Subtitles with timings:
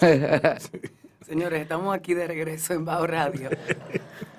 [1.26, 3.50] Señores, estamos aquí de regreso en Bajo Radio.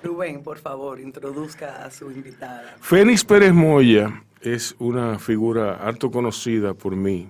[0.02, 2.76] Rubén, por favor, introduzca a su invitada.
[2.80, 7.28] Fénix Pérez Moya es una figura harto conocida por mí,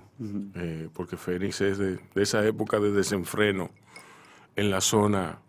[0.55, 3.71] eh, porque Fénix es de, esa época de desenfreno
[4.55, 5.39] en la zona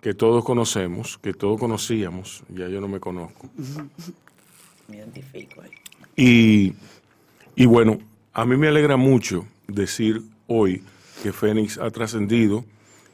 [0.00, 3.48] que todos conocemos, que todos conocíamos, ya yo no me conozco.
[4.88, 5.70] Me identifico ahí.
[6.16, 6.74] Y,
[7.54, 8.00] y bueno,
[8.32, 10.82] a mí me alegra mucho decir hoy
[11.22, 12.64] que Fénix ha trascendido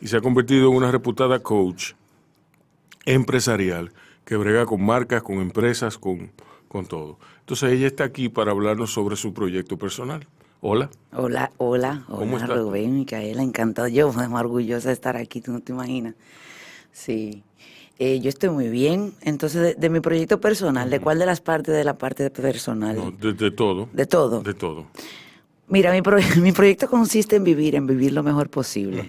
[0.00, 1.93] y se ha convertido en una reputada coach
[3.04, 3.93] empresarial
[4.25, 6.31] que brega con marcas, con empresas, con,
[6.68, 7.18] con todo.
[7.40, 10.26] Entonces ella está aquí para hablarnos sobre su proyecto personal.
[10.61, 10.90] Hola.
[11.12, 12.58] Hola, hola, ¿Cómo hola estás?
[12.58, 13.89] Rubén, Micaela, encantado.
[13.89, 16.14] Yo muy orgullosa de estar aquí, tú no te imaginas.
[16.93, 17.43] Sí,
[18.00, 19.12] Eh, yo estoy muy bien.
[19.22, 22.96] Entonces, de, de mi proyecto personal, ¿de cuál de las partes de la parte personal?
[22.96, 23.89] No, de, de todo.
[23.93, 24.40] De todo.
[24.43, 24.86] De todo.
[25.68, 29.04] Mira, mi, pro- mi proyecto consiste en vivir, en vivir lo mejor posible.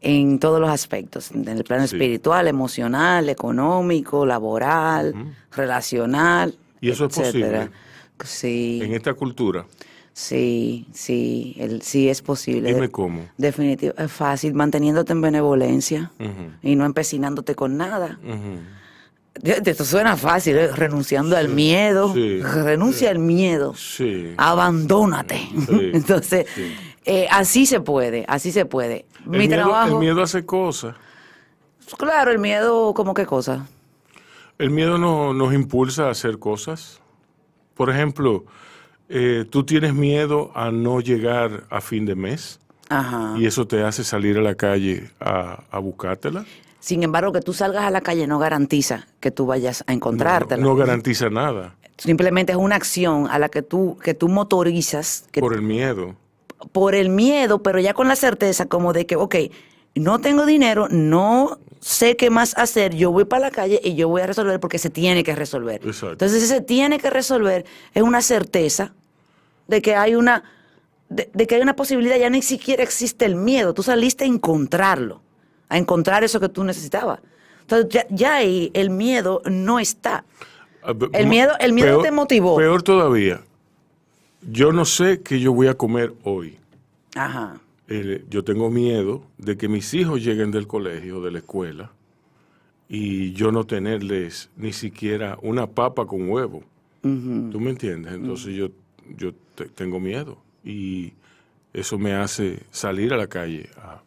[0.00, 1.96] En todos los aspectos, en el plano Sí.
[1.96, 5.14] espiritual, emocional, económico, laboral,
[5.56, 6.56] relacional.
[6.80, 7.70] ¿Y eso es etcétera.
[8.16, 8.24] posible?
[8.24, 8.80] Sí.
[8.82, 9.66] En esta cultura.
[10.12, 12.74] Sí, sí, el, sí es posible.
[12.74, 13.26] Dime cómo.
[13.36, 16.10] Definitivo, es fácil, manteniéndote en benevolencia
[16.62, 18.18] y no empecinándote con nada.
[18.22, 18.58] De-
[19.42, 20.68] Esto suena fácil, ¿eh?
[20.72, 22.12] renunciando al miedo.
[22.14, 23.74] sí, Renuncia al miedo.
[23.74, 24.34] Sí.
[24.36, 25.36] Abandónate.
[25.66, 26.74] Sí, Entonces, sí.
[27.04, 29.06] eh, así se puede, así se puede.
[29.24, 29.88] El Mi miedo, trabajo.
[29.94, 30.94] el miedo hace cosas.
[31.96, 33.66] Claro, el miedo, ¿cómo qué cosa?
[34.58, 37.00] El miedo no- nos impulsa a hacer cosas.
[37.74, 38.44] Por ejemplo,
[39.08, 43.34] eh, tú tienes miedo a no llegar a fin de mes Ajá.
[43.38, 46.44] y eso te hace salir a la calle a, a buscártela.
[46.88, 49.96] Sin embargo, que tú salgas a la calle no garantiza que tú vayas a No,
[49.96, 50.62] encontrártela.
[50.62, 55.40] no garantiza nada Simplemente es una acción a la que tú, que tú motorizas, que
[55.40, 56.14] por el miedo.
[56.72, 59.34] por el miedo, pero ya con la certeza como de que, ok,
[59.96, 64.08] no tengo dinero, no sé qué más hacer, yo voy para la calle y yo
[64.08, 65.80] voy a resolver porque se tiene que resolver.
[65.84, 66.12] Exacto.
[66.12, 68.94] Entonces, ese tiene que resolver es una certeza
[69.66, 70.42] de que hay una,
[71.10, 74.28] de, de que hay una posibilidad, ya ni siquiera existe el miedo, tú saliste a
[74.28, 75.20] encontrarlo,
[75.68, 77.20] a encontrar eso que tú necesitabas.
[77.62, 80.24] Entonces, ya, ya ahí el miedo no está.
[80.82, 82.56] Ah, El miedo- el miedo te motivó.
[82.56, 83.40] Peor todavía,
[84.50, 86.56] yo no sé qué yo voy a comer hoy.
[87.14, 87.60] Ajá.
[87.88, 91.90] Eh, yo tengo miedo de que mis hijos lleguen del colegio, de la escuela,
[92.88, 96.62] y yo no tenerles ni siquiera una papa con huevo.
[97.02, 98.12] ¿Tú me entiendes?
[98.14, 98.68] Entonces yo,
[99.16, 101.12] yo te- tengo miedo y
[101.72, 104.02] eso me hace salir a la calle a,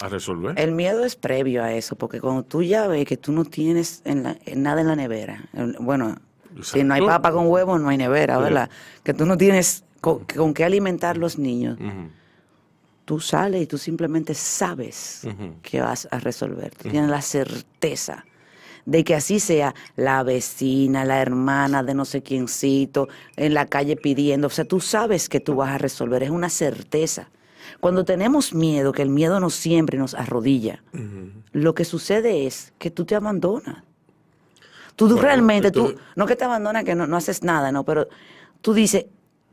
[0.00, 0.58] a resolver.
[0.58, 4.02] El miedo es previo a eso, porque cuando tú ya ves que tú no tienes
[4.04, 5.44] en la- en nada en la nevera,
[5.78, 6.16] bueno,
[6.62, 8.42] si no hay papa con huevo, no hay nevera, Sí.
[8.42, 8.70] ¿verdad?
[9.04, 11.78] Que tú no tienes con, con qué alimentar los niños,
[13.04, 15.26] tú sales y tú simplemente sabes
[15.62, 16.74] que vas a resolver.
[16.74, 18.24] Tú tienes la certeza
[18.86, 23.96] de que así sea la vecina, la hermana de no sé quiéncito, en la calle
[23.96, 24.46] pidiendo.
[24.46, 27.28] O sea, tú sabes que tú vas a resolver, es una certeza.
[27.78, 30.82] Cuando tenemos miedo, que el miedo nos siempre nos arrodilla,
[31.52, 33.84] lo que sucede es que tú te abandonas.
[34.96, 38.08] Tú Bueno, realmente, tú, no que te abandonas, que no, no haces nada, no, pero
[38.60, 39.06] tú dices,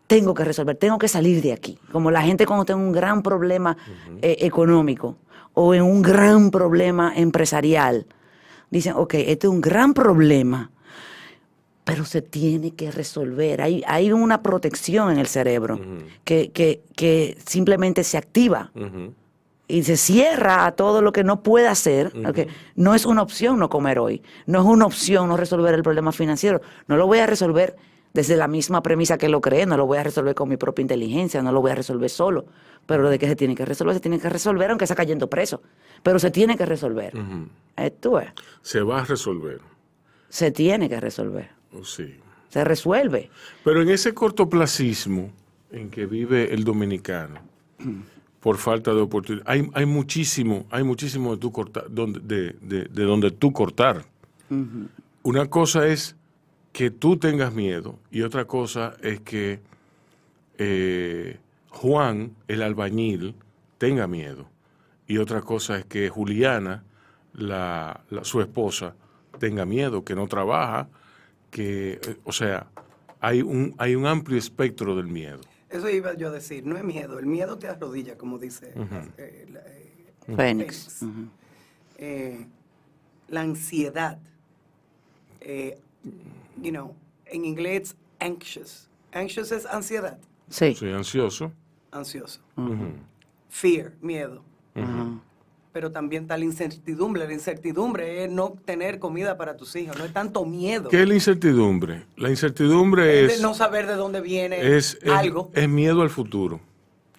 [0.08, 1.78] tengo que resolver, tengo que salir de aquí.
[1.92, 3.78] Como la gente cuando tiene un gran problema
[4.22, 5.18] eh, económico
[5.54, 8.08] o en un gran problema empresarial,
[8.70, 10.72] dicen, ok, este es un gran problema,
[11.88, 13.62] pero se tiene que resolver.
[13.62, 15.80] Hay, hay una protección en el cerebro
[16.24, 18.72] que, que, que simplemente se activa
[19.70, 22.14] y se cierra a todo lo que no puede hacer.
[22.26, 22.40] ok.
[22.76, 26.12] No es una opción no comer hoy, no es una opción no resolver el problema
[26.12, 26.62] financiero.
[26.88, 27.76] No lo voy a resolver
[28.14, 30.82] desde la misma premisa que lo creé, no lo voy a resolver con mi propia
[30.82, 32.46] inteligencia, no lo voy a resolver solo.
[32.86, 35.30] Pero lo de que se tiene que resolver, se tiene que resolver aunque sea cayendo
[35.30, 35.62] preso.
[36.04, 37.14] Pero se tiene que resolver.
[38.00, 38.30] Tú ves,
[38.62, 39.60] Se va a resolver.
[40.30, 41.57] se tiene que resolver.
[41.84, 42.16] Sí.
[42.50, 43.30] Se resuelve.
[43.64, 45.32] Pero en ese cortoplacismo
[45.72, 47.40] en que vive el dominicano,
[48.40, 52.86] por falta de oportunidad, hay, hay muchísimo, hay muchísimo de, tú cortar, donde, de, de-
[52.86, 54.06] de donde tú cortar.
[55.24, 56.16] Una cosa es
[56.72, 59.60] que tú tengas miedo y otra cosa es que
[60.58, 61.38] eh,
[61.70, 63.36] Juan, el albañil,
[63.78, 64.48] tenga miedo.
[65.08, 66.84] Y otra cosa es que Juliana,
[67.34, 68.96] la, la- su esposa,
[69.40, 70.88] tenga miedo, que no trabaja,
[71.50, 72.68] que, o sea,
[73.20, 75.42] hay un, hay un amplio espectro del miedo.
[75.70, 78.74] Eso iba yo a decir, no es miedo, el miedo te arrodilla, como dice
[79.18, 81.02] eh, la, eh, Fénix.
[81.98, 82.46] Eh,
[83.28, 84.20] la ansiedad,
[85.42, 85.78] eh,
[86.62, 86.94] you know,
[87.26, 88.88] en inglés anxious.
[89.12, 90.18] Anxious es ansiedad,
[90.50, 90.74] Sí.
[90.76, 91.52] Soy ansioso.
[91.92, 92.40] ansioso.
[93.50, 94.44] Fear, miedo.
[95.78, 97.28] Pero también está la incertidumbre.
[97.28, 100.90] La incertidumbre es no tener comida para tus hijos, no es tanto miedo.
[100.90, 102.04] ¿Qué es la incertidumbre?
[102.16, 105.52] La incertidumbre Es es, no saber de dónde viene es, algo.
[105.54, 106.60] es miedo al futuro.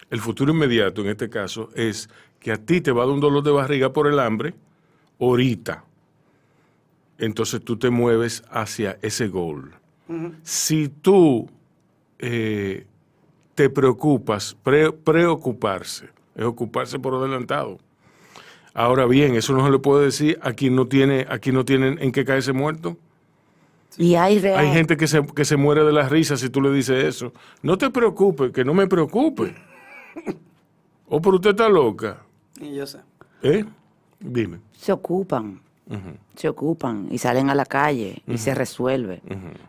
[0.09, 2.09] El futuro inmediato, en este caso, es
[2.41, 4.53] que a ti te va a dar un dolor de barriga por el hambre
[5.21, 5.85] ahorita.
[7.17, 9.71] Entonces tú te mueves hacia ese goal.
[10.43, 11.49] Si tú
[12.17, 12.85] eh,
[13.55, 17.79] te preocupas, pre- preocuparse, es ocuparse por adelantado.
[18.79, 21.65] Ahora bien, eso no se le puede decir a quien no tiene, a quien no
[21.65, 22.95] tienen en qué caerse muerto.
[23.97, 24.57] Y hay real.
[24.59, 27.33] Hay gente que se, que se muere de la risa si tú le dices eso.
[27.61, 29.53] No te preocupes, que no me preocupe.
[31.11, 32.21] O por usted está loca.
[32.61, 32.99] Y yo sé.
[33.41, 33.65] ¿Eh?
[34.19, 34.59] Dime.
[34.73, 35.59] se ocupan,
[36.35, 39.21] se ocupan y salen a la calle y se resuelve.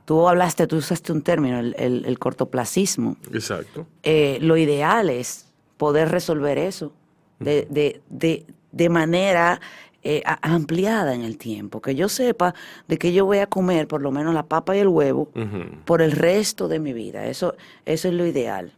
[0.05, 3.17] Tú hablaste, tú usaste un término, el, el- el cortoplacismo.
[3.33, 3.87] Exacto.
[4.03, 5.49] Eh, lo ideal es
[5.79, 6.93] poder resolver eso
[7.39, 9.61] de, de, de, de manera
[10.03, 11.81] eh, ampliada en el tiempo.
[11.83, 12.55] Que yo sepa
[12.89, 15.31] de que yo voy a comer por lo menos la papa y el huevo
[15.85, 17.27] por el resto de mi vida.
[17.27, 18.73] Eso, eso es lo ideal.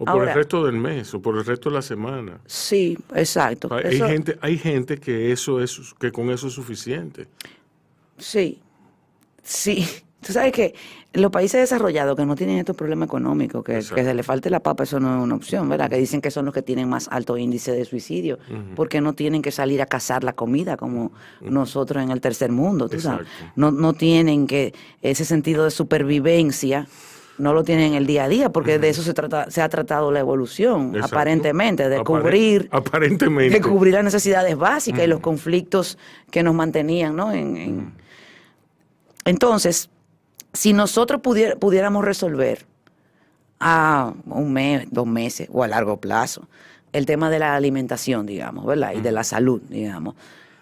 [0.00, 2.38] O por el resto del mes, o por el resto de la semana.
[2.46, 3.68] Sí, exacto.
[3.74, 7.26] Hay Eso- gente, hay gente que eso es, que con eso es suficiente.
[8.16, 8.60] Sí,
[9.42, 9.84] sí.
[10.20, 10.74] Tú sabes que
[11.12, 14.82] los países desarrollados que no tienen estos problemas económicos, que, se le falte la papa,
[14.82, 15.88] eso no es una opción, ¿verdad?
[15.88, 18.38] Que dicen que son los que tienen más alto índice de suicidio,
[18.74, 22.88] porque no tienen que salir a cazar la comida como nosotros en el tercer mundo,
[22.88, 23.28] tú sabes.
[23.54, 26.88] No, no tienen que ese sentido de supervivencia.
[27.38, 29.68] No lo tienen en el día a día, porque de eso se trata, se ha
[29.68, 31.14] tratado la evolución, Exacto.
[31.14, 33.54] aparentemente, de Apare- cubrir Aparentemente.
[33.54, 35.96] de cubrir las necesidades básicas y los conflictos
[36.32, 37.30] que nos mantenían, ¿no?
[37.30, 37.92] En, en-
[39.24, 39.88] Entonces,
[40.52, 42.66] si nosotros pudier- pudiéramos resolver
[43.60, 46.48] a un mes, dos meses o a largo plazo
[46.92, 48.92] el tema de la alimentación, digamos, ¿verdad?
[48.96, 50.14] Y de la salud, digamos.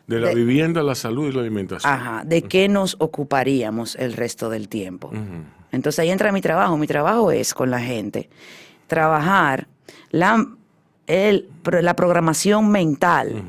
[0.06, 1.92] De la de- vivienda, la salud y la alimentación.
[1.92, 5.10] Ajá, ¿de qué nos ocuparíamos el resto del tiempo?
[5.72, 6.76] Entonces ahí entra mi trabajo.
[6.76, 8.28] Mi trabajo es con la gente
[8.86, 9.66] trabajar
[10.10, 10.46] la,
[11.06, 11.48] el,
[11.82, 13.42] la programación mental.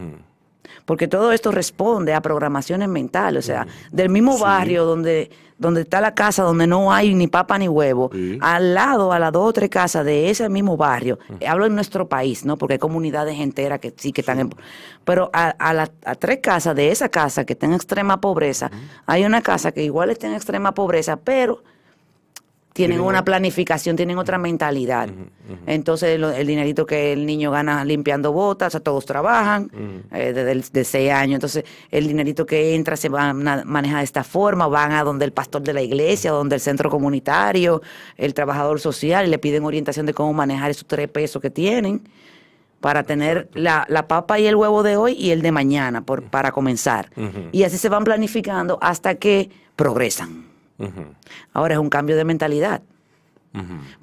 [0.86, 3.44] Porque todo esto responde a programaciones mentales.
[3.44, 4.44] O sea, del mismo Sí.
[4.44, 5.30] barrio donde,
[5.60, 8.38] donde está la casa donde no hay ni papa ni huevo, Sí.
[8.42, 11.18] al lado, a las dos o tres casas de ese mismo barrio,
[11.48, 12.58] hablo en nuestro país, ¿no?
[12.58, 14.50] Porque hay comunidades enteras que sí que están en...
[15.04, 18.70] Pero a, a, la- a tres casas de esa casa que está en extrema pobreza,
[19.06, 21.64] hay una casa que igual está en extrema pobreza, pero
[22.78, 25.10] tienen una planificación, tienen otra mentalidad.
[25.66, 29.70] Entonces, lo- el dinerito que el niño gana limpiando botas, o sea, todos trabajan
[30.12, 31.36] eh, desde de seis años.
[31.36, 35.04] Entonces, el dinerito que entra se va a na- maneja de esta forma, van a
[35.04, 37.82] donde el pastor de la iglesia, donde el centro comunitario,
[38.18, 42.02] el trabajador social, y le piden orientación de cómo manejar esos tres pesos que tienen
[42.80, 46.24] para tener la, la papa y el huevo de hoy y el de mañana por,
[46.24, 47.10] para comenzar.
[47.52, 50.47] Y así se van planificando hasta que progresan.
[51.54, 52.82] Ahora es un cambio de mentalidad.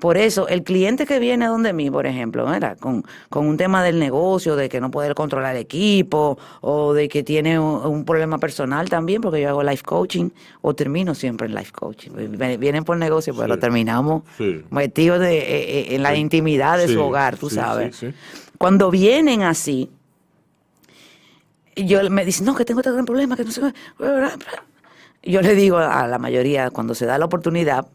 [0.01, 2.77] Por eso, el cliente que viene donde mí, por ejemplo, ¿verdad?
[2.77, 7.09] Con, con un tema del negocio, de que no puede controlar el equipo, o de
[7.09, 10.31] que tiene un, un problema personal también, porque yo hago life coaching,
[10.61, 12.11] o termino siempre en life coaching.
[12.59, 13.61] Vienen por negocio, pero Sí.
[13.61, 14.65] terminamos Sí.
[14.71, 16.19] metidos de- eh, eh, en la Sí.
[16.21, 18.05] intimidad de su hogar, tú sabes.
[18.59, 19.89] Cuando vienen así,
[21.77, 23.73] yo me dicen, no, que tengo este gran problema, que no sé qué.
[25.25, 27.87] Yo le digo a la mayoría, cuando se da la oportunidad,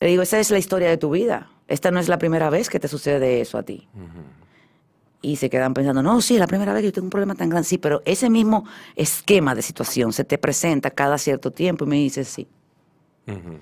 [0.00, 1.50] le digo, esa es la historia de tu vida.
[1.68, 3.88] Esta no es la primera vez que te sucede eso a ti.
[5.22, 7.34] Y se quedan pensando, no, sí, es la primera vez que yo tengo un problema
[7.34, 7.66] tan grande.
[7.66, 11.96] Sí, pero ese mismo esquema de situación se te presenta cada cierto tiempo y me
[11.96, 12.46] dices, sí.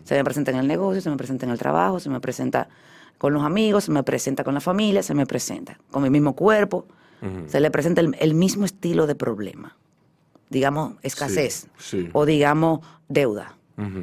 [0.02, 2.69] Se me presenta en el negocio, se me presenta en el trabajo, se me presenta
[3.19, 6.35] con los amigos, se me presenta con la familia, se me presenta con mi mismo
[6.35, 6.87] cuerpo.
[7.47, 9.76] Se le presenta el, el mismo estilo de problema.
[10.50, 11.69] Digamos, escasez.
[11.78, 12.11] sí.
[12.12, 12.81] O digamos,
[13.12, 13.57] deuda.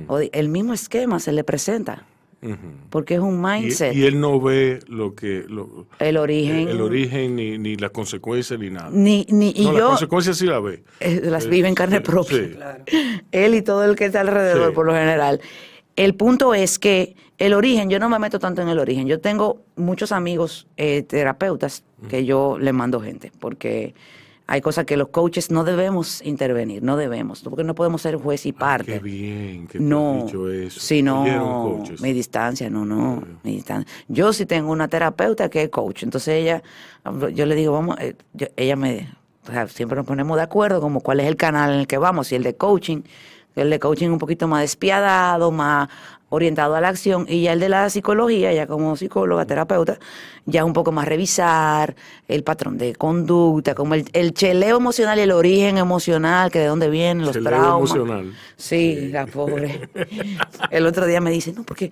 [0.07, 2.05] O el mismo esquema se le presenta.
[2.89, 3.93] Porque es un mindset.
[3.93, 6.69] y él no ve lo que lo- el origen.
[6.69, 8.89] el origen ni, ni las consecuencias ni nada.
[8.93, 10.83] Ni, ni, y no, las yo consecuencias sí las ve.
[11.01, 12.37] eh, las Eh, vive en carne propia.
[12.37, 12.53] sí.
[12.55, 12.83] Claro.
[13.33, 14.75] Él y todo el que está alrededor, Sí.
[14.75, 15.41] por lo general.
[15.97, 19.05] El punto es que el origen, yo no me meto tanto en el origen.
[19.07, 23.93] Yo tengo muchos amigos eh, terapeutas que yo le mando gente, porque
[24.51, 28.47] hay cosas que los coaches no debemos intervenir, no debemos, porque no podemos ser juez
[28.47, 28.93] y parte.
[28.93, 30.79] Qué bien que No, dicho eso.
[30.79, 31.23] si no,
[32.01, 33.87] mi distancia, no, no, mi distancia.
[34.07, 36.63] Yo sí tengo una terapeuta que es coach, entonces ella,
[37.31, 39.13] yo le digo, vamos, eh, yo- ella me,
[39.47, 41.99] o sea, siempre nos ponemos de acuerdo como cuál es el canal en el que
[41.99, 43.01] vamos, si el de coaching,
[43.55, 45.89] el de coaching un poquito más despiadado, más,
[46.29, 49.97] orientado a la acción y ya el de la psicología, ya como psicóloga, terapeuta,
[50.45, 51.95] ya un poco más revisar
[52.27, 56.65] el patrón de conducta, como el, el cheleo emocional y el origen emocional, que de
[56.67, 57.91] dónde vienen los Cheleo traumas.
[57.95, 58.33] emocional.
[58.57, 59.89] Sí, la pobre.
[60.71, 61.91] El otro día me dice, no, porque,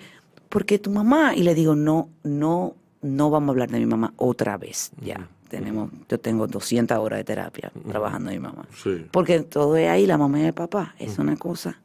[0.49, 4.13] porque tu mamá, y le digo, no, no, no vamos a hablar de mi mamá
[4.17, 5.27] otra vez, ya.
[5.49, 8.65] Tenemos, yo tengo 200 horas de terapia trabajando en mi mamá.
[8.83, 9.05] Sí.
[9.11, 10.93] Porque todo es ahí, la mamá y el papá.
[10.99, 11.79] Es una cosa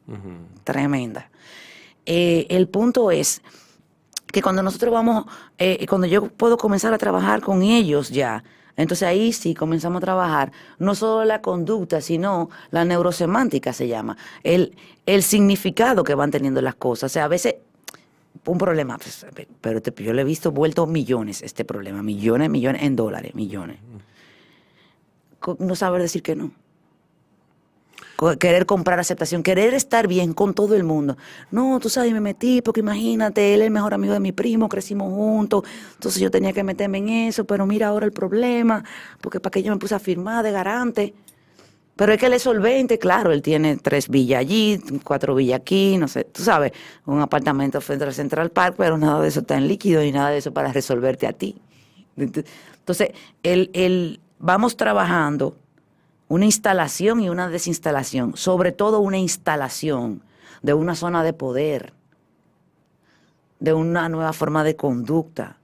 [0.65, 1.29] tremenda.
[2.05, 3.41] Eh, el punto es
[4.31, 5.25] que cuando nosotros vamos,
[5.57, 8.43] eh, cuando yo puedo comenzar a trabajar con ellos ya,
[8.75, 14.17] entonces ahí sí comenzamos a trabajar no solo la conducta, sino la neurosemántica se llama,
[14.43, 17.11] el, el significado que van teniendo las cosas.
[17.11, 17.55] O sea, a veces
[18.45, 19.25] un problema, pues,
[19.61, 23.77] pero yo le he visto vuelto millones este problema, millones, millones en dólares, millones.
[25.59, 26.51] No saber decir que no.
[28.39, 31.17] Querer comprar aceptación, querer estar bien con todo el mundo.
[31.51, 34.69] No, tú sabes, me metí porque imagínate, él es el mejor amigo de mi primo,
[34.69, 35.63] crecimos juntos,
[35.95, 38.83] entonces yo tenía que meterme en eso, pero mira ahora el problema,
[39.19, 41.13] porque para que yo me puse a firmar de garante.
[41.95, 45.97] Pero es que él es solvente, claro, él tiene tres villas allí, cuatro villas aquí,
[45.97, 46.71] no sé, tú sabes,
[47.05, 50.29] un apartamento frente al Central Park, pero nada de eso está en líquido y nada
[50.29, 51.55] de eso para resolverte a ti.
[52.15, 53.09] Entonces,
[53.43, 55.55] el, el- vamos trabajando
[56.27, 60.21] una instalación y una desinstalación, sobre todo una instalación
[60.61, 61.93] de una zona de poder,
[63.59, 65.57] de una nueva forma de conducta,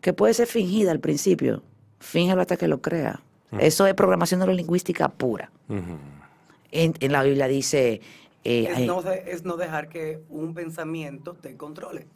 [0.00, 1.62] que puede ser fingida al principio,
[2.00, 3.20] fíngelo hasta que lo crea.
[3.58, 5.50] Eso es programación neurolingüística pura.
[5.68, 8.00] En, en la Biblia dice...
[8.44, 12.06] eh, Es no, es no dejar que un pensamiento te controle.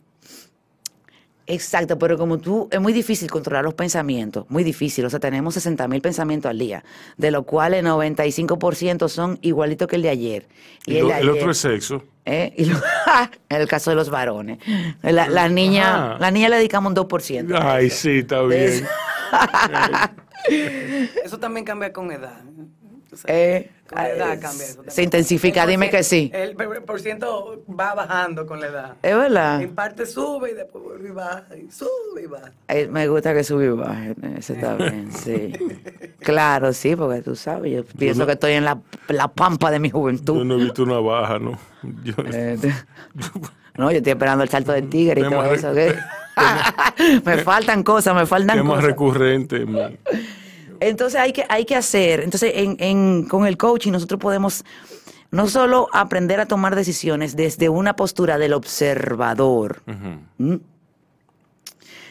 [1.46, 5.04] Exacto, pero como tú, es muy difícil controlar los pensamientos, muy difícil.
[5.04, 6.82] O sea, tenemos 60 mil pensamientos al día,
[7.18, 10.46] de los cuales 95% son igualitos que el de ayer.
[10.86, 12.02] Y el, lo- de el otro es sexo.
[12.24, 12.54] ¿eh?
[12.56, 12.78] Y lo-
[13.50, 14.58] en el caso de los varones.
[15.02, 16.18] La, la niña, Ajá.
[16.18, 17.58] la niña le dedicamos un 2%.
[17.62, 18.86] Ay, sí, está bien.
[21.24, 22.40] Eso también cambia con edad.
[23.14, 24.83] Tú sabes, Eh, con la edad cambia eso.
[24.88, 26.30] se intensifica, El dime que sí.
[26.35, 28.97] El por ciento va bajando con la edad.
[29.02, 29.62] Es verdad.
[29.62, 31.44] En parte sube y después vuelve y baja.
[31.56, 32.50] Y sube y baja.
[32.68, 35.52] Eh, me gusta que subí y baje, eso está bien, sí.
[36.18, 39.78] Claro, sí, porque tú sabes, yo pienso no- que estoy en la, la pampa de
[39.78, 40.38] mi juventud.
[40.38, 41.59] Yo no he visto una baja, ¿no?
[42.02, 42.73] Yo- Eh, te-
[43.78, 45.73] no, yo estoy esperando el salto del tigre y todo eso.
[45.75, 45.94] ¿qué?
[47.25, 48.85] me faltan cosas, me faltan cosas.
[48.85, 49.64] recurrente.
[49.66, 49.99] man.
[50.81, 54.64] Entonces hay que, hay que hacer, entonces en, en- con el coaching nosotros podemos
[55.31, 59.83] no solo aprender a tomar decisiones desde una postura del observador,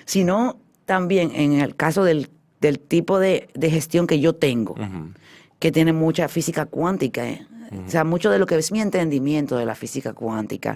[0.06, 2.30] sino también en el caso del,
[2.60, 4.76] del tipo de, de gestión que yo tengo,
[5.60, 7.46] que tiene mucha física cuántica, ¿eh?
[7.88, 10.76] o sea, mucho de lo que es mi entendimiento de la física cuántica,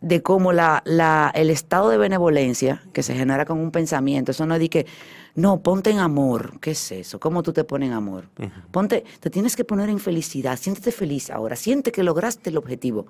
[0.00, 4.46] de cómo la, la, el estado de benevolencia que se genera con un pensamiento, eso
[4.46, 4.86] no es de que,
[5.36, 7.20] no, ponte en amor, ¿qué es eso?
[7.20, 8.24] ¿Cómo tú te pones en amor?
[8.70, 13.06] Ponte, te tienes que poner en felicidad, siéntete feliz ahora, siente que lograste el objetivo.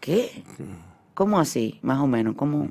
[0.00, 0.44] ¿Qué?
[1.14, 1.80] ¿Cómo así?
[1.82, 2.68] Más o menos, ¿cómo?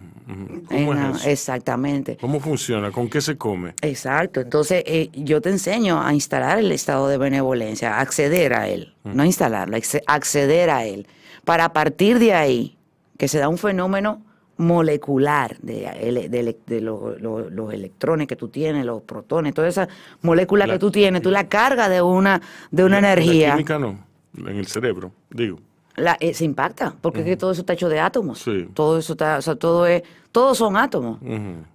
[0.69, 1.29] ¿Cómo En- es eso?
[1.29, 2.17] Exactamente.
[2.19, 2.91] ¿Cómo funciona?
[2.91, 3.73] ¿Con qué se come?
[3.81, 4.39] Exacto.
[4.39, 9.25] Entonces, eh, yo te enseño a instalar el estado de benevolencia, acceder a él, no
[9.25, 11.07] instalarlo, acce- acceder a él,
[11.43, 12.77] para partir de ahí,
[13.17, 14.21] que se da un fenómeno
[14.57, 19.87] molecular de, los electrones que tú tienes, los protones, toda esa
[20.21, 23.49] molécula La- que tú tienes, tú la cargas de una, de una La- energía.
[23.49, 23.99] La química no,
[24.37, 25.59] en el cerebro, digo.
[25.95, 28.39] La- eh, se impacta, porque es que todo eso está hecho de átomos.
[28.39, 28.67] Sí.
[28.73, 31.19] Todo eso está, o sea, todo es, todos son átomos.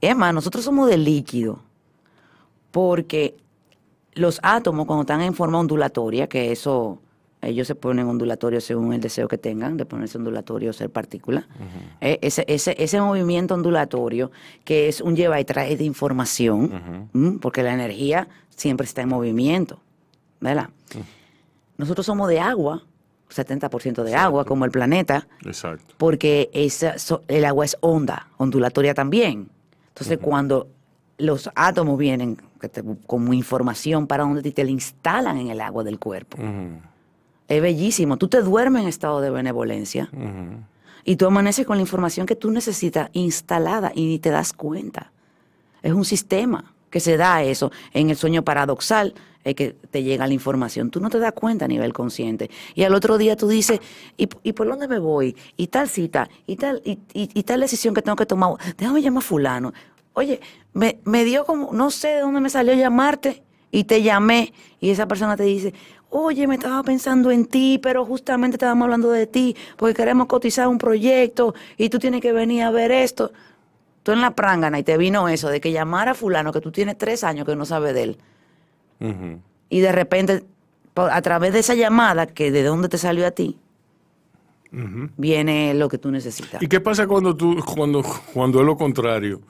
[0.00, 1.60] Es más, nosotros somos de líquido,
[2.70, 3.36] porque
[4.14, 6.98] los átomos cuando están en forma ondulatoria, que eso,
[7.42, 11.46] ellos se ponen ondulatorios según el deseo que tengan, de ponerse ondulatorio o ser partícula,
[12.00, 14.30] eh, ese, ese, ese movimiento ondulatorio,
[14.64, 17.08] que es un lleva y trae de información,
[17.40, 19.80] porque la energía siempre está en movimiento,
[20.40, 20.70] ¿verdad?
[21.76, 22.82] Nosotros somos de agua,
[23.30, 25.94] 70% de agua, como el planeta, Exacto.
[25.98, 29.48] porque esa, so- el agua es onda, ondulatoria también.
[29.88, 30.68] Entonces, cuando
[31.18, 32.36] los átomos vienen
[33.06, 36.38] como información para donde te, te la instalan en el agua del cuerpo,
[37.48, 38.16] es bellísimo.
[38.16, 40.08] Tú te duermes en estado de benevolencia
[41.04, 45.12] y tú amaneces con la información que tú necesitas instalada y ni te das cuenta.
[45.82, 50.26] Es un sistema que se da eso en el sueño paradoxal, es que te llega
[50.28, 50.90] la información.
[50.90, 52.48] Tú no te das cuenta a nivel consciente.
[52.74, 53.80] Y al otro día tú dices,
[54.16, 55.34] ¿y, y por dónde me voy?
[55.56, 58.54] Y tal cita, y tal, y, y- y tal decisión que tengo que tomar.
[58.78, 59.72] Déjame llamar a fulano.
[60.12, 60.40] Oye,
[60.74, 63.42] me, me dio como, no sé de dónde me salió llamarte.
[63.72, 65.74] Y te llamé y esa persona te dice,
[66.10, 70.68] oye, me estaba pensando en ti, pero justamente estábamos hablando de ti porque queremos cotizar
[70.68, 73.32] un proyecto y tú tienes que venir a ver esto.
[74.04, 76.70] Tú en la prangana y te vino eso de que llamara a fulano que tú
[76.70, 78.18] tienes tres años que no sabes de él
[79.68, 80.44] y de repente
[80.94, 83.58] a través de esa llamada que de dónde te salió a ti
[84.70, 86.62] viene lo que tú necesitas.
[86.62, 88.02] ¿Y qué pasa cuando tú, cuando,
[88.32, 89.40] cuando es lo contrario?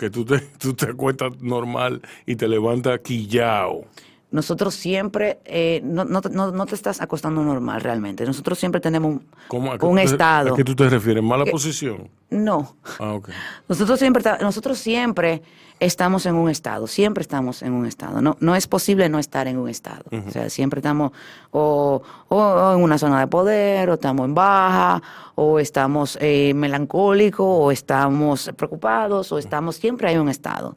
[0.00, 3.84] Que tú te, tú te acuestas normal y te levantas quillao.
[4.30, 8.24] Nosotros siempre, eh, no, no, te- no- no te estás acostando normal realmente.
[8.24, 9.72] Nosotros siempre tenemos un, ¿Cómo?
[9.72, 10.54] ¿A qué un te- estado.
[10.54, 11.22] ¿A qué tú te refieres?
[11.22, 12.08] ¿Mala posición?
[12.30, 12.76] No.
[12.98, 13.28] Ah, ok.
[13.68, 15.42] Nosotros siempre, nosotros siempre
[15.80, 18.20] estamos en un estado, siempre estamos en un estado.
[18.20, 20.04] No, no es posible no estar en un estado.
[20.28, 21.12] O sea, siempre estamos
[21.50, 25.02] o, o- o en una zona de poder, o estamos en baja,
[25.34, 30.76] o estamos eh, melancólicos, o estamos preocupados, o estamos, siempre hay un estado.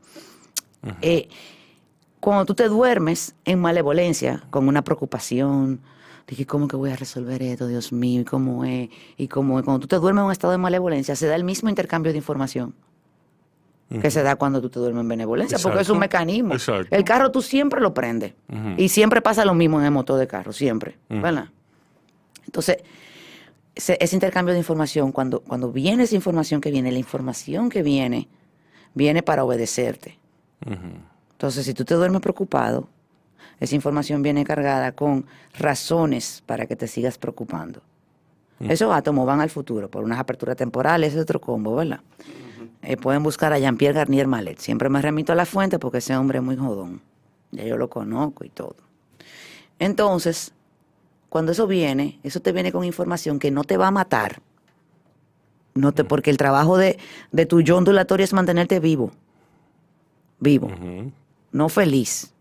[1.01, 1.27] Eh,
[2.19, 5.81] cuando tú te duermes en malevolencia, con una preocupación,
[6.25, 9.65] que cómo que voy a resolver esto, Dios mío, y cómo es, y cómo es.
[9.65, 12.17] Cuando tú te duermes en un estado de malevolencia, se da el mismo intercambio de
[12.17, 12.73] información
[13.89, 16.53] que se da cuando tú te duermes en benevolencia, porque es un mecanismo.
[16.53, 16.95] Exacto.
[16.95, 18.33] El carro tú siempre lo prendes.
[18.77, 20.97] Y siempre pasa lo mismo en el motor de carro, siempre.
[21.09, 21.49] ¿Verdad?
[22.45, 22.77] Entonces,
[23.75, 27.81] ese, ese intercambio de información, cuando, cuando viene esa información que viene, la información que
[27.83, 28.27] viene,
[28.93, 30.19] viene para obedecerte.
[31.31, 32.87] Entonces, si tú te duermes preocupado,
[33.59, 35.25] esa información viene cargada con
[35.57, 37.81] razones para que te sigas preocupando.
[38.59, 41.99] Esos átomos van al futuro por unas aperturas temporales, es otro combo, ¿verdad?
[42.81, 44.57] Eh, pueden buscar a Jean-Pierre Garnier Mallet.
[44.59, 47.01] Siempre me remito a la fuente porque ese hombre es muy jodón.
[47.51, 48.75] Ya yo lo conozco y todo.
[49.79, 50.53] Entonces,
[51.29, 54.41] cuando eso viene, eso te viene con información que no te va a matar.
[55.73, 56.99] No te, porque el trabajo de,
[57.31, 59.11] de tu yo ondulatorio es mantenerte vivo.
[60.39, 60.69] Vivo.
[61.51, 62.33] No feliz.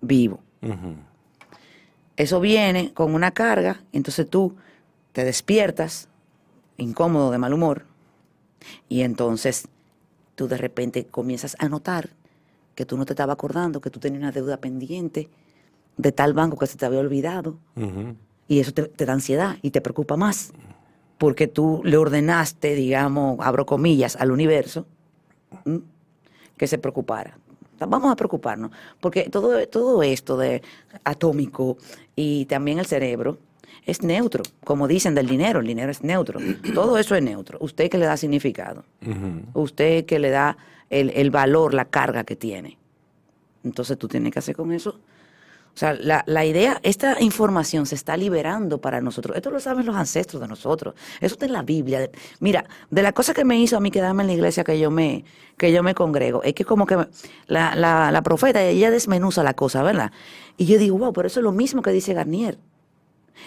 [0.00, 0.40] Vivo.
[2.16, 4.56] Eso viene con una carga, entonces tú
[5.12, 6.08] te despiertas
[6.76, 7.84] incómodo, de mal humor,
[8.88, 9.68] y entonces
[10.34, 12.10] tú de repente comienzas a notar
[12.74, 15.28] que tú no te estabas acordando, que tú tenías una deuda pendiente
[15.96, 17.58] de tal banco que se te había olvidado,
[18.46, 20.52] y eso te, te da ansiedad y te preocupa más,
[21.18, 24.86] porque tú le ordenaste, digamos, abro comillas, al universo,
[25.64, 25.80] ¿m?
[26.56, 27.38] que se preocupara.
[27.80, 30.62] Vamos a preocuparnos, porque todo, todo esto de
[31.04, 31.76] atómico
[32.16, 33.38] y también el cerebro
[33.88, 36.38] es neutro, como dicen del dinero, el dinero es neutro.
[36.74, 37.56] Todo eso es neutro.
[37.60, 38.84] Usted que le da significado,
[39.54, 40.58] usted que le da
[40.90, 42.76] el, el valor, la carga que tiene.
[43.64, 44.90] Entonces tú tienes que hacer con eso.
[44.90, 49.36] O sea, la, la idea, esta información se está liberando para nosotros.
[49.36, 50.94] Esto lo saben los ancestros de nosotros.
[51.20, 52.10] Eso está en la Biblia.
[52.40, 54.90] Mira, de la cosa que me hizo a mí quedarme en la iglesia que yo
[54.90, 55.24] me,
[55.56, 56.96] que yo me congrego, es que como que
[57.46, 60.12] la, la, la profeta, ella desmenuza la cosa, ¿verdad?
[60.58, 62.58] Y yo digo, wow, pero eso es lo mismo que dice Garnier.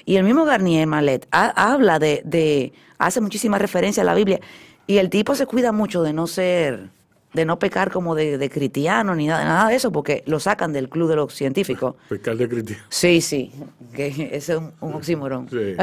[0.05, 4.39] Y el mismo Garnier Malet ha- habla de, de, hace muchísima referencia a la Biblia.
[4.87, 6.89] Y el tipo se cuida mucho de no ser,
[7.33, 10.73] de no pecar como de, de cristiano ni nada, nada de eso, porque lo sacan
[10.73, 11.95] del club de los científicos.
[12.09, 12.83] Pecar de cristiano.
[12.89, 13.51] Sí, sí,
[13.93, 15.47] que ese es un, un oxímoron.
[15.49, 15.75] Sí,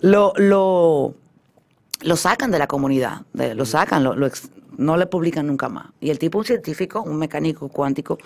[0.00, 1.14] lo, lo,
[2.02, 5.68] lo sacan de la comunidad, de- lo sacan, lo, lo ex- no le publican nunca
[5.68, 5.86] más.
[6.00, 8.18] Y el tipo, un científico, un mecánico cuántico,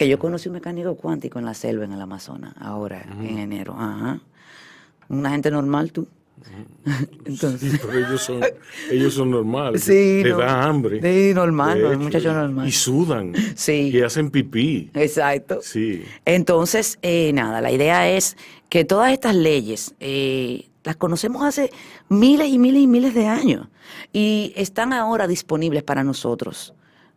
[0.00, 3.76] que yo conocí un mecánico cuántico en la selva, en el Amazonas, ahora, en enero.
[3.78, 4.18] Ajá.
[5.10, 6.08] Una gente normal, tú.
[7.26, 7.72] Entonces.
[7.72, 8.40] Sí, pero ellos son,
[8.90, 9.84] ellos son normales.
[9.84, 10.38] Sí, Les no.
[10.38, 11.02] da hambre.
[11.02, 12.66] Sí, normal, no, el hecho, muchacho normal.
[12.66, 13.34] Y sudan.
[13.56, 13.90] Sí.
[13.92, 14.90] Y hacen pipí.
[14.94, 15.58] Exacto.
[15.60, 16.02] Sí.
[16.24, 18.38] Entonces, eh, nada, la idea es
[18.70, 21.70] que todas estas leyes eh, las conocemos hace
[22.08, 23.68] miles y miles y miles de años
[24.14, 26.72] y están ahora disponibles para nosotros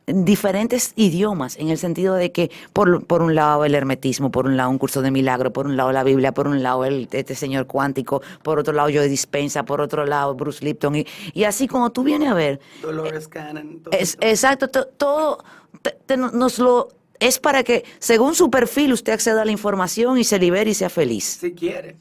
[0.05, 4.57] diferentes idiomas, en el sentido de que por, por un lado el hermetismo, por un
[4.57, 7.35] lado un curso de milagro, por un lado la Biblia, por un lado el, este
[7.35, 11.45] señor cuántico, por otro lado yo de dispensa, por otro lado Bruce Lipton, y, y
[11.45, 13.79] así como tú vienes a ver, Dolores Cannon.
[13.81, 15.43] todo es, exacto, to- todo
[15.81, 16.89] te- te- nos lo
[17.19, 20.73] es para que según su perfil usted acceda a la información y se libere y
[20.73, 21.23] sea feliz.
[21.39, 21.95] Si quiere,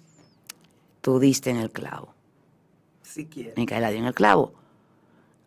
[1.01, 2.15] Tú diste en el clavo.
[3.03, 3.53] si quiere.
[3.57, 4.53] Micaela dio en el clavo.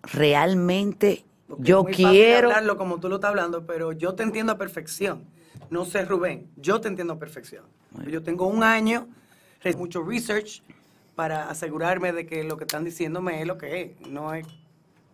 [0.03, 1.25] Realmente
[1.59, 4.53] yo es muy fácil quiero hablarlo como tú lo estás hablando, pero yo te entiendo
[4.53, 5.25] a perfección.
[5.69, 7.65] No sé, Rubén, yo te entiendo a perfección.
[8.07, 9.07] Yo tengo un año,
[9.77, 10.61] mucho research
[11.15, 14.45] para asegurarme de que lo que están diciéndome es lo que es, no es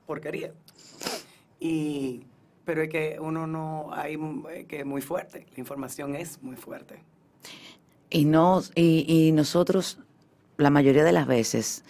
[0.05, 0.51] porquería.
[1.59, 2.25] Y,
[2.65, 4.17] pero es que uno no, hay
[4.67, 7.03] que es muy fuerte, la información es muy fuerte.
[8.09, 9.99] y no y, y nosotros
[10.57, 11.83] la mayoría de las veces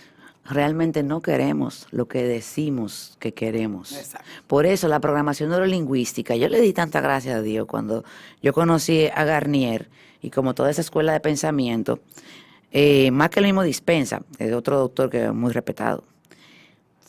[0.46, 3.92] realmente no queremos lo que decimos que queremos.
[3.94, 4.28] Exacto.
[4.48, 8.04] Por eso la programación neurolingüística, yo le di tanta gracia a Dios cuando
[8.42, 9.90] yo conocí a Garnier
[10.22, 12.00] y como toda esa escuela de pensamiento,
[12.72, 16.04] eh, más que el mismo dispensa, es otro doctor que es muy respetado.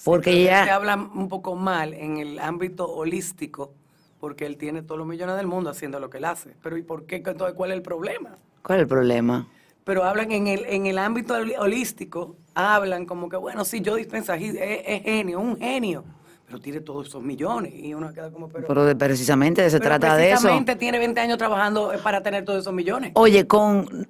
[0.04, 0.74] Porque Pero Se ya...
[0.74, 3.72] habla un poco mal en el ámbito holístico,
[4.18, 6.54] porque él tiene todos los millones del mundo haciendo lo que él hace.
[6.62, 7.16] Pero ¿y por qué?
[7.16, 8.36] Entonces, ¿cuál es el problema?
[8.62, 9.46] ¿Cuál es el problema?
[9.84, 13.96] Pero hablan en el, en el ámbito hol- holístico, hablan como que, bueno, sí, yo
[13.96, 14.54] dispensa, es,
[14.86, 16.04] es genio, un genio,
[16.46, 17.72] pero tiene todos esos millones.
[17.74, 20.34] Y uno queda como, pero, Pero de- precisamente se pero trata de eso.
[20.42, 23.10] precisamente tiene 20 años trabajando eh, para tener todos esos millones.
[23.14, 24.06] Oye, con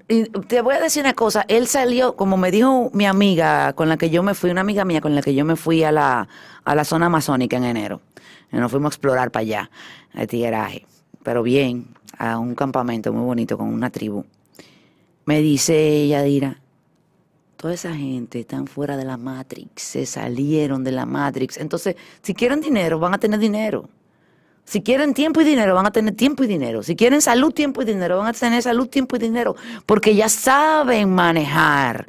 [0.49, 3.97] te voy a decir una cosa, él salió, como me dijo mi amiga con la
[3.97, 6.29] que yo me fui, una amiga mía con la que yo me fui a la,
[6.65, 8.01] a la zona amazónica en enero.
[8.53, 9.71] Y nos fuimos a explorar para allá,
[10.15, 10.85] a tigueraje,
[11.23, 11.87] pero bien,
[12.19, 14.25] a un campamento muy bonito con una tribu.
[15.25, 16.61] Me dice Yadira,
[17.57, 21.59] toda esa gente están fuera de la Matrix, se salieron de la Matrix.
[21.59, 23.89] Entonces, si quieren dinero, van a tener dinero.
[24.65, 26.83] Si quieren tiempo y dinero, van a tener tiempo y dinero.
[26.83, 29.57] Si quieren salud, tiempo y dinero, van a tener salud, tiempo y dinero.
[29.87, 32.09] Porque ya saben manejar